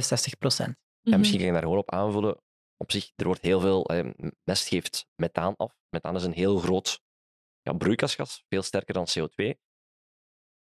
-hmm. 1.02 1.20
misschien 1.20 1.38
kan 1.38 1.48
je 1.48 1.54
daar 1.54 1.62
gewoon 1.62 1.78
op 1.78 1.92
aanvullen. 1.92 2.42
Op 2.78 2.92
zich, 2.92 3.12
er 3.16 3.26
wordt 3.26 3.42
heel 3.42 3.60
veel... 3.60 3.86
Eh, 3.86 4.10
mest 4.44 4.68
geeft 4.68 5.08
methaan 5.16 5.56
af. 5.56 5.76
Methaan 5.90 6.16
is 6.16 6.24
een 6.24 6.34
heel 6.34 6.58
groot 6.58 7.02
ja, 7.62 7.74
broeikasgas, 7.74 8.44
veel 8.48 8.62
sterker 8.62 8.94
dan 8.94 9.08
CO2. 9.08 9.60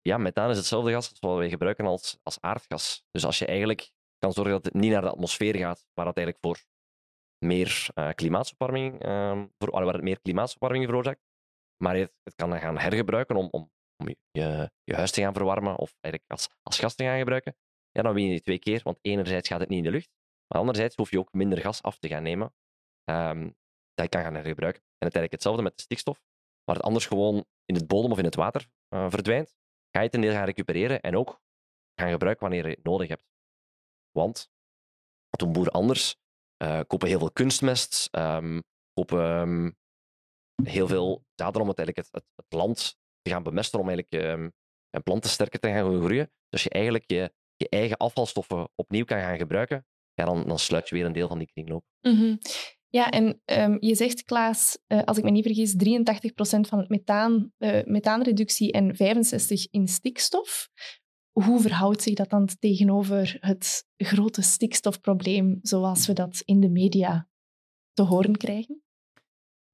Ja, 0.00 0.18
methaan 0.18 0.50
is 0.50 0.56
hetzelfde 0.56 0.92
gas 0.92 1.10
als 1.10 1.18
wat 1.18 1.36
wij 1.36 1.48
gebruiken 1.48 1.86
als, 1.86 2.18
als 2.22 2.40
aardgas. 2.40 3.04
Dus 3.10 3.24
als 3.24 3.38
je 3.38 3.46
eigenlijk 3.46 3.90
kan 4.18 4.32
zorgen 4.32 4.52
dat 4.52 4.64
het 4.64 4.74
niet 4.74 4.90
naar 4.90 5.02
de 5.02 5.10
atmosfeer 5.10 5.56
gaat, 5.56 5.86
waar 5.94 6.06
het 6.06 6.16
eigenlijk 6.16 6.46
voor 6.46 6.64
meer 7.38 7.86
uh, 7.94 8.10
klimaatopwarming, 8.10 9.06
uh, 9.06 9.44
voor, 9.58 9.84
waar 9.84 9.94
het 9.94 10.02
meer 10.02 10.20
klimaatopwarming 10.20 10.84
veroorzaakt, 10.84 11.22
maar 11.76 11.96
het, 11.96 12.12
het 12.22 12.34
kan 12.34 12.50
dan 12.50 12.60
gaan 12.60 12.78
hergebruiken 12.78 13.36
om, 13.36 13.48
om, 13.50 13.72
om 14.06 14.14
je, 14.30 14.70
je 14.84 14.94
huis 14.94 15.10
te 15.10 15.20
gaan 15.20 15.34
verwarmen 15.34 15.76
of 15.76 15.96
eigenlijk 16.00 16.32
als, 16.32 16.48
als 16.62 16.78
gas 16.78 16.94
te 16.94 17.04
gaan 17.04 17.18
gebruiken, 17.18 17.56
ja, 17.90 18.02
dan 18.02 18.14
win 18.14 18.24
je 18.24 18.30
die 18.30 18.40
twee 18.40 18.58
keer. 18.58 18.80
Want 18.82 18.98
enerzijds 19.00 19.48
gaat 19.48 19.60
het 19.60 19.68
niet 19.68 19.78
in 19.78 19.84
de 19.84 19.90
lucht, 19.90 20.10
maar 20.46 20.60
anderzijds 20.60 20.96
hoef 20.96 21.10
je 21.10 21.18
ook 21.18 21.32
minder 21.32 21.58
gas 21.58 21.82
af 21.82 21.98
te 21.98 22.08
gaan 22.08 22.22
nemen 22.22 22.54
um, 23.10 23.56
dat 23.94 24.04
je 24.04 24.08
kan 24.08 24.22
gaan 24.22 24.34
hergebruiken. 24.34 24.82
En 24.82 25.10
uiteindelijk 25.10 25.32
hetzelfde 25.32 25.62
met 25.62 25.76
de 25.76 25.82
stikstof, 25.82 26.22
waar 26.64 26.76
het 26.76 26.84
anders 26.84 27.06
gewoon 27.06 27.44
in 27.64 27.74
het 27.74 27.86
bodem 27.86 28.10
of 28.10 28.18
in 28.18 28.24
het 28.24 28.34
water 28.34 28.68
uh, 28.94 29.10
verdwijnt, 29.10 29.48
ga 29.90 30.00
je 30.00 30.06
het 30.06 30.14
een 30.14 30.20
deel 30.20 30.32
gaan 30.32 30.44
recupereren 30.44 31.00
en 31.00 31.16
ook 31.16 31.40
gaan 32.00 32.10
gebruiken 32.10 32.48
wanneer 32.48 32.66
je 32.66 32.74
het 32.74 32.84
nodig 32.84 33.08
hebt. 33.08 33.24
Want 34.10 34.50
wat 35.28 35.40
doen 35.40 35.52
boeren 35.52 35.72
anders? 35.72 36.22
uh, 36.64 36.80
kopen 36.86 37.08
heel 37.08 37.18
veel 37.18 37.32
kunstmest, 37.32 38.08
um, 38.12 38.62
kopen 38.92 39.40
um, 39.40 39.76
heel 40.62 40.86
veel 40.86 41.24
zaden 41.34 41.60
om 41.60 41.68
het, 41.68 41.78
het, 41.78 42.10
het, 42.12 42.46
land 42.48 42.98
te 43.24 43.30
gaan 43.30 43.42
bemesten, 43.42 43.80
om 43.80 43.88
eigenlijk 43.88 44.24
um, 44.24 44.52
planten 45.02 45.30
sterker 45.30 45.60
te 45.60 45.68
gaan 45.68 45.96
groeien. 45.96 46.30
Dus 46.48 46.62
je 46.62 46.70
eigenlijk 46.70 47.04
je, 47.06 47.32
je 47.56 47.68
eigen 47.68 47.96
afvalstoffen 47.96 48.68
opnieuw 48.74 49.04
kan 49.04 49.20
gaan 49.20 49.38
gebruiken, 49.38 49.86
ja, 50.14 50.24
dan, 50.24 50.44
dan 50.46 50.58
sluit 50.58 50.88
je 50.88 50.94
weer 50.94 51.04
een 51.04 51.12
deel 51.12 51.28
van 51.28 51.38
die 51.38 51.50
kringloop. 51.52 51.84
-hmm. 52.00 52.38
Ja, 52.88 53.10
en 53.10 53.40
um, 53.44 53.76
je 53.80 53.94
zegt, 53.94 54.22
Klaas, 54.22 54.78
uh, 54.88 55.02
als 55.02 55.18
ik 55.18 55.24
me 55.24 55.30
niet 55.30 55.44
vergis, 55.44 55.74
83% 55.74 56.60
van 56.60 56.78
het 56.78 56.88
methaan, 56.88 57.52
uh, 57.58 57.84
methaanreductie 57.84 58.72
en 58.72 58.94
65% 58.94 58.96
in 59.70 59.88
stikstof. 59.88 60.68
Hoe 61.32 61.60
verhoudt 61.60 62.02
zich 62.02 62.14
dat 62.14 62.30
dan 62.30 62.48
tegenover 62.58 63.36
het 63.40 63.86
grote 63.96 64.42
stikstofprobleem 64.42 65.58
zoals 65.62 66.06
we 66.06 66.12
dat 66.12 66.42
in 66.44 66.60
de 66.60 66.68
media 66.68 67.28
te 67.92 68.02
horen 68.02 68.36
krijgen? 68.36 68.83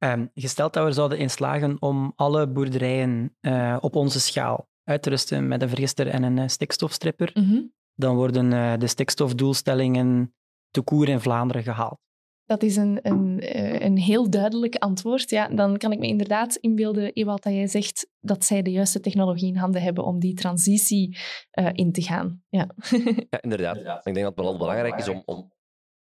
Um, 0.04 0.30
gesteld 0.34 0.72
dat 0.72 0.84
we 0.84 0.92
zouden 0.92 1.18
inslagen 1.18 1.82
om 1.82 2.12
alle 2.16 2.48
boerderijen 2.48 3.36
uh, 3.40 3.76
op 3.80 3.96
onze 3.96 4.20
schaal 4.20 4.68
uit 4.84 5.02
te 5.02 5.10
rusten 5.10 5.48
met 5.48 5.62
een 5.62 5.68
vergister 5.68 6.06
en 6.06 6.22
een 6.22 6.50
stikstofstripper, 6.50 7.30
mm 7.34 7.44
-hmm. 7.44 7.72
dan 7.94 8.16
worden 8.16 8.78
de 8.80 8.86
stikstofdoelstellingen 8.86 10.34
te 10.70 10.82
koer 10.82 11.08
in 11.08 11.20
Vlaanderen 11.20 11.62
gehaald. 11.62 11.98
Dat 12.44 12.62
is 12.62 12.76
een, 12.76 12.98
een, 13.02 13.40
een 13.84 13.96
heel 13.96 14.30
duidelijk 14.30 14.74
antwoord. 14.74 15.30
Ja, 15.30 15.48
dan 15.48 15.76
kan 15.76 15.92
ik 15.92 15.98
me 15.98 16.06
inderdaad 16.06 16.56
inbeelden, 16.56 17.12
Ewald, 17.12 17.42
dat 17.42 17.52
jij 17.52 17.66
zegt 17.66 18.08
dat 18.20 18.44
zij 18.44 18.62
de 18.62 18.70
juiste 18.70 19.00
technologie 19.00 19.48
in 19.48 19.56
handen 19.56 19.82
hebben 19.82 20.04
om 20.04 20.18
die 20.18 20.34
transitie 20.34 21.18
uh, 21.58 21.68
in 21.72 21.92
te 21.92 22.02
gaan. 22.02 22.42
Ja, 22.48 22.68
ja 23.30 23.40
inderdaad. 23.40 23.76
Ik 23.76 24.14
denk 24.14 24.26
dat 24.26 24.36
het 24.36 24.44
wel 24.44 24.58
belangrijk 24.58 24.98
is 24.98 25.08
om, 25.08 25.22
om 25.24 25.52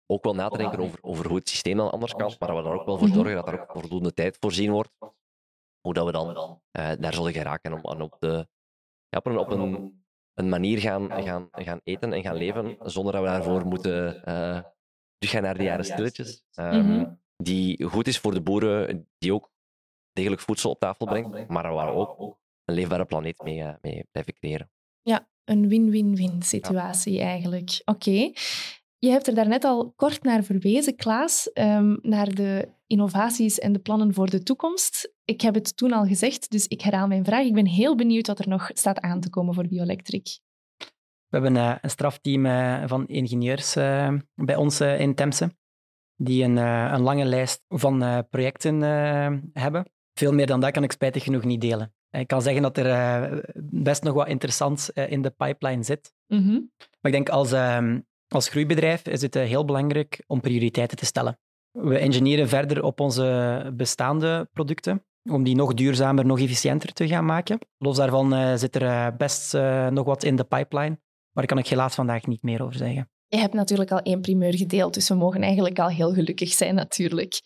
ook 0.06 0.24
wel 0.24 0.36
na 0.36 0.50
te 0.50 0.58
denken 0.58 0.80
over, 0.80 1.00
over 1.02 1.28
hoe 1.28 1.38
het 1.38 1.50
systeem 1.50 1.78
dan 1.78 1.92
anders 1.92 2.14
kan, 2.14 2.34
maar 2.40 2.50
dat 2.50 2.64
we 2.64 2.70
er 2.70 2.80
ook 2.80 2.86
wel 2.86 2.98
voor 2.98 3.08
zorgen 3.08 3.36
dat 3.36 3.48
er 3.48 3.62
ook 3.62 3.72
voldoende 3.72 4.14
tijd 4.14 4.38
voorzien 4.40 4.72
wordt, 4.72 4.92
hoe 5.82 5.94
dat 5.94 6.06
we 6.06 6.12
dan 6.12 6.30
uh, 6.30 6.92
daar 7.00 7.14
zullen 7.14 7.34
geraken 7.34 7.74
om, 7.74 8.02
op, 8.02 8.16
de, 8.20 8.48
ja, 9.08 9.18
op, 9.18 9.26
een, 9.26 9.38
op 9.38 9.52
een, 9.52 10.04
een 10.34 10.50
manier 10.50 10.80
gaan, 10.80 11.24
gaan, 11.24 11.48
gaan 11.52 11.80
eten 11.84 12.14
en 12.14 12.22
gaan 12.22 12.36
leven, 12.36 12.78
zonder 12.82 13.14
dat 13.14 13.22
we 13.22 13.28
daarvoor 13.28 13.66
moeten... 13.66 14.22
Uh, 14.30 14.60
teruggaan 15.24 15.44
naar 15.44 15.58
de 15.58 15.64
jaren 15.64 15.86
stilletjes. 15.86 16.44
Um, 16.60 16.66
mm 16.66 16.82
-hmm. 16.82 17.22
Die 17.36 17.84
goed 17.84 18.08
is 18.08 18.20
voor 18.20 18.34
de 18.34 18.42
boeren, 18.42 19.08
die 19.18 19.34
ook 19.34 19.52
degelijk 20.12 20.42
voedsel 20.42 20.70
op 20.70 20.80
tafel 20.80 21.06
brengt, 21.06 21.48
maar 21.48 21.74
waar 21.74 21.88
we 21.88 22.00
ook 22.00 22.38
een 22.66 22.76
leefbare 22.76 23.06
planeet 23.06 23.42
mee, 23.44 23.64
mee 23.82 24.08
blijven 24.12 24.34
creëren. 24.34 24.72
Ja, 25.02 25.30
een 25.44 25.68
win-win-win 25.68 26.42
situatie 26.42 27.14
ja. 27.14 27.26
eigenlijk. 27.26 27.82
Oké. 27.86 28.10
Okay. 28.10 28.36
Je 29.04 29.10
hebt 29.10 29.28
er 29.28 29.36
daarnet 29.36 29.64
al 29.64 29.94
kort 29.96 30.24
naar 30.24 30.44
verwezen, 30.44 30.96
Klaas, 30.96 31.52
um, 31.54 32.00
naar 32.02 32.36
de 32.36 32.70
innovaties 32.88 33.60
en 33.60 33.74
de 33.74 33.80
plannen 33.80 34.14
voor 34.14 34.30
de 34.30 34.44
toekomst. 34.44 35.14
Ik 35.26 35.42
heb 35.42 35.54
het 35.54 35.78
toen 35.78 35.92
al 35.92 36.06
gezegd, 36.06 36.52
dus 36.52 36.68
ik 36.68 36.82
herhaal 36.82 37.08
mijn 37.08 37.26
vraag. 37.26 37.46
Ik 37.46 37.54
ben 37.54 37.66
heel 37.66 37.96
benieuwd 37.96 38.28
wat 38.28 38.40
er 38.40 38.48
nog 38.48 38.70
staat 38.74 39.00
aan 39.00 39.20
te 39.20 39.30
komen 39.30 39.54
voor 39.54 39.68
Bioelectric. 39.68 40.40
We 41.28 41.40
hebben 41.40 41.56
uh, 41.56 41.76
een 41.82 41.90
strafteam 41.90 42.46
uh, 42.46 42.84
van 42.86 43.08
ingenieurs 43.08 43.76
uh, 43.76 44.14
bij 44.36 44.56
ons 44.56 44.82
in 44.82 45.16
Temse, 45.16 45.56
die 46.16 46.44
een, 46.44 46.58
een 46.58 47.02
lange 47.02 47.26
lijst 47.26 47.64
van 47.68 48.26
projecten 48.30 48.82
hebben. 49.54 49.92
Veel 50.14 50.34
meer 50.34 50.48
dan 50.48 50.60
dat 50.60 50.72
kan 50.72 50.84
ik 50.84 50.92
spijtig 50.92 51.24
genoeg 51.24 51.44
niet 51.44 51.62
delen. 51.62 51.94
Ik 52.10 52.28
kan 52.28 52.42
zeggen 52.42 52.62
dat 52.62 52.78
er 52.78 53.56
best 53.70 54.04
nog 54.04 54.14
wat 54.14 54.28
interessants 54.28 54.90
in 54.90 55.22
de 55.22 55.30
pipeline 55.30 55.84
zit. 55.84 56.14
Mm 56.28 56.44
-hmm. 56.44 56.72
Maar 56.78 57.12
ik 57.12 57.12
denk 57.12 57.30
als, 57.30 57.52
ehm, 57.52 58.00
als 58.34 58.50
groeibedrijf 58.50 59.08
is 59.08 59.22
het 59.22 59.34
heel 59.34 59.66
belangrijk 59.66 60.24
om 60.28 60.42
prioriteiten 60.42 60.98
te 60.98 61.06
stellen. 61.06 61.40
We 61.72 61.98
engineeren 61.98 62.50
verder 62.50 62.84
op 62.84 63.00
onze 63.00 63.72
bestaande 63.74 64.50
producten 64.54 65.06
om 65.30 65.44
die 65.44 65.56
nog 65.56 65.74
duurzamer, 65.74 66.26
nog 66.26 66.40
efficiënter 66.40 66.94
te 66.94 67.08
gaan 67.08 67.26
maken. 67.26 67.60
Los 67.78 67.98
daarvan 67.98 68.58
zit 68.58 68.76
er 68.76 69.16
best 69.16 69.54
nog 69.90 70.06
wat 70.06 70.24
in 70.24 70.36
de 70.36 70.44
pipeline. 70.44 71.00
Maar 71.32 71.46
daar 71.46 71.56
kan 71.56 71.58
ik 71.58 71.68
helaas 71.68 71.96
vandaag 71.96 72.26
niet 72.26 72.44
meer 72.44 72.64
over 72.64 72.76
zeggen. 72.76 73.10
Je 73.28 73.38
hebt 73.38 73.54
natuurlijk 73.54 73.92
al 73.92 74.02
één 74.02 74.22
primeur 74.22 74.58
gedeeld, 74.58 74.94
dus 74.94 75.10
we 75.10 75.16
mogen 75.16 75.42
eigenlijk 75.42 75.80
al 75.80 75.90
heel 75.90 76.14
gelukkig 76.14 76.50
zijn 76.50 76.76
natuurlijk. 76.76 77.42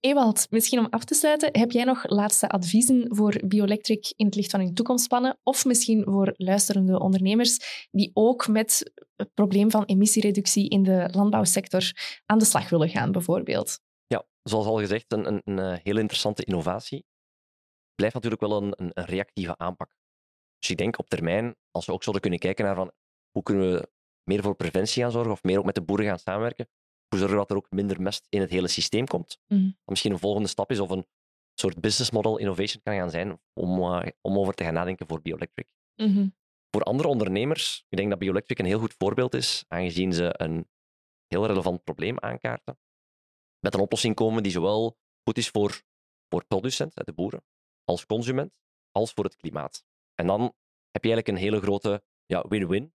Ewald, 0.00 0.46
misschien 0.50 0.78
om 0.78 0.86
af 0.90 1.04
te 1.04 1.14
sluiten, 1.14 1.58
heb 1.58 1.70
jij 1.70 1.84
nog 1.84 2.08
laatste 2.08 2.48
adviezen 2.48 3.16
voor 3.16 3.40
Bioelectric 3.46 4.12
in 4.16 4.26
het 4.26 4.34
licht 4.34 4.50
van 4.50 4.60
hun 4.60 4.74
toekomstplannen? 4.74 5.38
Of 5.42 5.64
misschien 5.64 6.04
voor 6.04 6.34
luisterende 6.36 6.98
ondernemers 7.00 7.86
die 7.90 8.10
ook 8.12 8.48
met 8.48 8.92
het 9.16 9.34
probleem 9.34 9.70
van 9.70 9.84
emissiereductie 9.84 10.68
in 10.68 10.82
de 10.82 11.08
landbouwsector 11.12 11.92
aan 12.26 12.38
de 12.38 12.44
slag 12.44 12.68
willen 12.68 12.88
gaan, 12.88 13.12
bijvoorbeeld? 13.12 13.80
Ja, 14.06 14.26
zoals 14.42 14.66
al 14.66 14.78
gezegd, 14.78 15.12
een, 15.12 15.26
een, 15.26 15.40
een 15.44 15.58
eh, 15.58 15.78
heel 15.82 15.98
interessante 15.98 16.44
innovatie. 16.44 17.04
Blijft 17.94 18.14
natuurlijk 18.14 18.42
wel 18.42 18.62
een, 18.62 18.72
een, 18.76 18.90
een 18.94 19.04
reactieve 19.04 19.56
aanpak. 19.56 19.96
Dus 20.58 20.70
ik 20.70 20.76
denk 20.76 20.98
op 20.98 21.08
termijn, 21.08 21.56
als 21.70 21.86
we 21.86 21.92
ook 21.92 22.02
zouden 22.02 22.22
kunnen 22.22 22.40
kijken 22.40 22.64
naar 22.64 22.74
van 22.74 22.92
hoe 23.30 23.42
kunnen 23.42 23.72
we 23.72 23.88
meer 24.24 24.42
voor 24.42 24.54
preventie 24.54 25.02
gaan 25.02 25.12
zorgen 25.12 25.32
of 25.32 25.42
meer 25.42 25.58
ook 25.58 25.64
met 25.64 25.74
de 25.74 25.82
boeren 25.82 26.06
gaan 26.06 26.18
samenwerken? 26.18 26.68
Hoe 27.08 27.18
zorgen 27.18 27.36
dat 27.36 27.50
er 27.50 27.56
ook 27.56 27.70
minder 27.70 28.00
mest 28.00 28.26
in 28.28 28.40
het 28.40 28.50
hele 28.50 28.68
systeem 28.68 29.06
komt? 29.06 29.38
Mm. 29.46 29.76
Misschien 29.84 30.12
een 30.12 30.18
volgende 30.18 30.48
stap 30.48 30.70
is 30.70 30.80
of 30.80 30.90
een 30.90 31.06
soort 31.54 31.80
business 31.80 32.10
model 32.10 32.38
innovation 32.38 32.82
kan 32.82 32.94
gaan 32.94 33.10
zijn 33.10 33.40
om, 33.52 33.78
uh, 33.78 34.06
om 34.20 34.38
over 34.38 34.54
te 34.54 34.64
gaan 34.64 34.74
nadenken 34.74 35.06
voor 35.06 35.22
Bioelectric. 35.22 35.68
Mm 35.96 36.14
-hmm. 36.14 36.36
Voor 36.70 36.82
andere 36.82 37.08
ondernemers, 37.08 37.84
ik 37.88 37.96
denk 37.96 38.10
dat 38.10 38.18
Bioelectric 38.18 38.58
een 38.58 38.64
heel 38.64 38.78
goed 38.78 38.94
voorbeeld 38.98 39.34
is, 39.34 39.64
aangezien 39.68 40.12
ze 40.12 40.34
een 40.36 40.68
heel 41.26 41.46
relevant 41.46 41.84
probleem 41.84 42.18
aankaarten. 42.18 42.78
Met 43.60 43.74
een 43.74 43.80
oplossing 43.80 44.14
komen 44.14 44.42
die 44.42 44.52
zowel 44.52 44.98
goed 45.24 45.38
is 45.38 45.48
voor, 45.48 45.82
voor 46.28 46.44
producent, 46.46 46.94
de 46.94 47.12
boeren, 47.12 47.44
als 47.84 48.06
consument, 48.06 48.60
als 48.90 49.12
voor 49.12 49.24
het 49.24 49.36
klimaat. 49.36 49.84
En 50.14 50.26
dan 50.26 50.40
heb 50.90 51.04
je 51.04 51.12
eigenlijk 51.12 51.28
een 51.28 51.44
hele 51.44 51.60
grote 51.60 52.02
ja, 52.26 52.44
win-win 52.48 52.92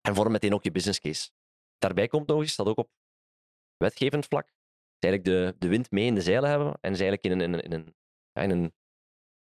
en 0.00 0.14
vorm 0.14 0.32
meteen 0.32 0.54
ook 0.54 0.64
je 0.64 0.70
business 0.72 1.00
case. 1.00 1.30
Daarbij 1.78 2.08
komt 2.08 2.26
nog 2.26 2.40
eens 2.40 2.56
dat 2.56 2.66
ook 2.66 2.78
op 2.78 2.90
wetgevend 3.84 4.26
vlak 4.26 4.52
eigenlijk 5.04 5.24
de, 5.24 5.56
de 5.58 5.68
wind 5.68 5.90
mee 5.90 6.06
in 6.06 6.14
de 6.14 6.20
zeilen 6.20 6.50
hebben 6.50 6.78
en 6.80 6.96
ze 6.96 7.04
eigenlijk 7.04 7.24
in 7.24 7.30
een, 7.32 7.40
in 7.40 7.52
een, 7.52 7.62
in 7.62 7.72
een, 7.72 7.94
in 8.42 8.50
een, 8.50 8.72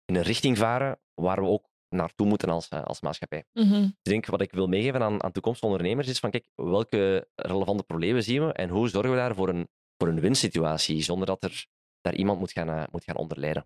in 0.05 0.15
een 0.15 0.21
richting 0.21 0.57
varen 0.57 0.99
waar 1.13 1.41
we 1.41 1.47
ook 1.47 1.69
naartoe 1.89 2.27
moeten 2.27 2.49
als, 2.49 2.67
eh, 2.67 2.83
als 2.83 3.01
maatschappij. 3.01 3.43
Mm 3.53 3.69
-hmm. 3.69 3.83
Ik 3.83 4.11
denk 4.11 4.25
wat 4.25 4.41
ik 4.41 4.51
wil 4.51 4.67
meegeven 4.67 5.01
aan, 5.01 5.23
aan 5.23 5.31
toekomstige 5.31 5.71
ondernemers 5.71 6.07
is 6.07 6.19
van 6.19 6.31
kijk, 6.31 6.47
welke 6.55 7.27
relevante 7.35 7.83
problemen 7.83 8.23
zien 8.23 8.45
we 8.45 8.53
en 8.53 8.69
hoe 8.69 8.89
zorgen 8.89 9.11
we 9.11 9.17
daar 9.17 9.35
voor 9.35 9.49
een, 9.49 9.67
voor 9.97 10.07
een 10.07 10.19
winsituatie 10.19 11.01
zonder 11.03 11.27
dat 11.27 11.43
er 11.43 11.65
daar 12.01 12.15
iemand 12.15 12.39
moet 12.39 12.51
gaan, 12.51 12.69
uh, 12.69 12.83
moet 12.91 13.03
gaan 13.03 13.15
onderlijden. 13.15 13.65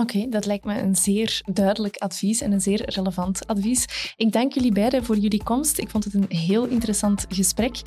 Oké, 0.00 0.16
okay, 0.16 0.30
dat 0.30 0.46
lijkt 0.46 0.64
me 0.64 0.80
een 0.80 0.96
zeer 0.96 1.42
duidelijk 1.52 1.96
advies 1.96 2.40
en 2.40 2.52
een 2.52 2.60
zeer 2.60 2.82
relevant 2.90 3.46
advies. 3.46 4.14
Ik 4.16 4.32
dank 4.32 4.52
jullie 4.52 4.72
beiden 4.72 5.04
voor 5.04 5.16
jullie 5.16 5.42
komst. 5.42 5.78
Ik 5.78 5.90
vond 5.90 6.04
het 6.04 6.14
een 6.14 6.26
heel 6.28 6.66
interessant 6.66 7.26
gesprek. 7.28 7.80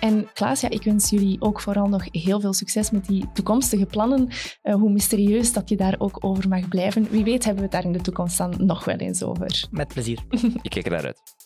En 0.00 0.28
Klaas, 0.32 0.60
ja, 0.60 0.70
ik 0.70 0.82
wens 0.82 1.10
jullie 1.10 1.40
ook 1.40 1.60
vooral 1.60 1.86
nog 1.86 2.04
heel 2.10 2.40
veel 2.40 2.52
succes 2.52 2.90
met 2.90 3.06
die 3.06 3.24
toekomstige 3.32 3.86
plannen. 3.86 4.28
Uh, 4.62 4.74
hoe 4.74 4.90
mysterieus 4.90 5.52
dat 5.52 5.68
je 5.68 5.76
daar 5.76 5.94
ook 5.98 6.24
over 6.24 6.48
mag 6.48 6.68
blijven. 6.68 7.10
Wie 7.10 7.24
weet 7.24 7.44
hebben 7.44 7.62
we 7.62 7.68
het 7.68 7.82
daar 7.82 7.92
in 7.92 7.98
de 7.98 8.04
toekomst 8.04 8.38
dan 8.38 8.54
nog 8.58 8.84
wel 8.84 8.96
eens 8.96 9.22
over. 9.22 9.66
Met 9.70 9.88
plezier. 9.88 10.18
ik 10.62 10.70
kijk 10.70 10.84
er 10.84 10.92
naar 10.92 11.04
uit. 11.04 11.37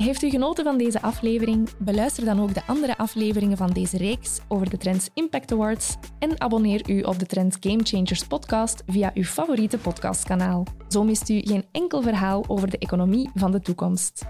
Heeft 0.00 0.22
u 0.22 0.30
genoten 0.30 0.64
van 0.64 0.78
deze 0.78 1.02
aflevering? 1.02 1.68
Beluister 1.78 2.24
dan 2.24 2.40
ook 2.40 2.54
de 2.54 2.62
andere 2.66 2.96
afleveringen 2.96 3.56
van 3.56 3.70
deze 3.70 3.96
reeks 3.96 4.40
over 4.48 4.70
de 4.70 4.76
Trends 4.76 5.08
Impact 5.14 5.52
Awards 5.52 5.96
en 6.18 6.40
abonneer 6.40 6.90
u 6.90 7.00
op 7.00 7.18
de 7.18 7.26
Trends 7.26 7.56
Game 7.60 7.80
Changers 7.82 8.24
podcast 8.24 8.82
via 8.86 9.10
uw 9.14 9.22
favoriete 9.22 9.78
podcastkanaal. 9.78 10.66
Zo 10.88 11.04
mist 11.04 11.28
u 11.28 11.40
geen 11.40 11.64
enkel 11.72 12.02
verhaal 12.02 12.44
over 12.48 12.70
de 12.70 12.78
economie 12.78 13.30
van 13.34 13.50
de 13.50 13.60
toekomst. 13.60 14.24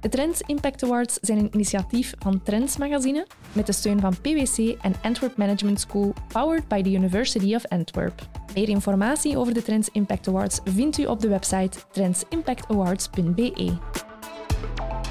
De 0.00 0.08
Trends 0.08 0.40
Impact 0.40 0.82
Awards 0.82 1.18
zijn 1.20 1.38
een 1.38 1.54
initiatief 1.54 2.14
van 2.18 2.42
Trends 2.42 2.76
Magazine 2.76 3.26
met 3.52 3.66
de 3.66 3.72
steun 3.72 4.00
van 4.00 4.20
PwC 4.20 4.58
en 4.82 4.94
Antwerp 5.02 5.36
Management 5.36 5.80
School, 5.80 6.12
powered 6.28 6.68
by 6.68 6.82
the 6.82 6.92
University 6.92 7.54
of 7.54 7.66
Antwerp. 7.66 8.28
Meer 8.54 8.68
informatie 8.68 9.36
over 9.36 9.54
de 9.54 9.62
Trends 9.62 9.88
Impact 9.92 10.28
Awards 10.28 10.60
vindt 10.64 10.98
u 10.98 11.06
op 11.06 11.20
de 11.20 11.28
website 11.28 11.78
trendsimpactawards.be. 11.92 13.78
Facebook. 14.60 15.09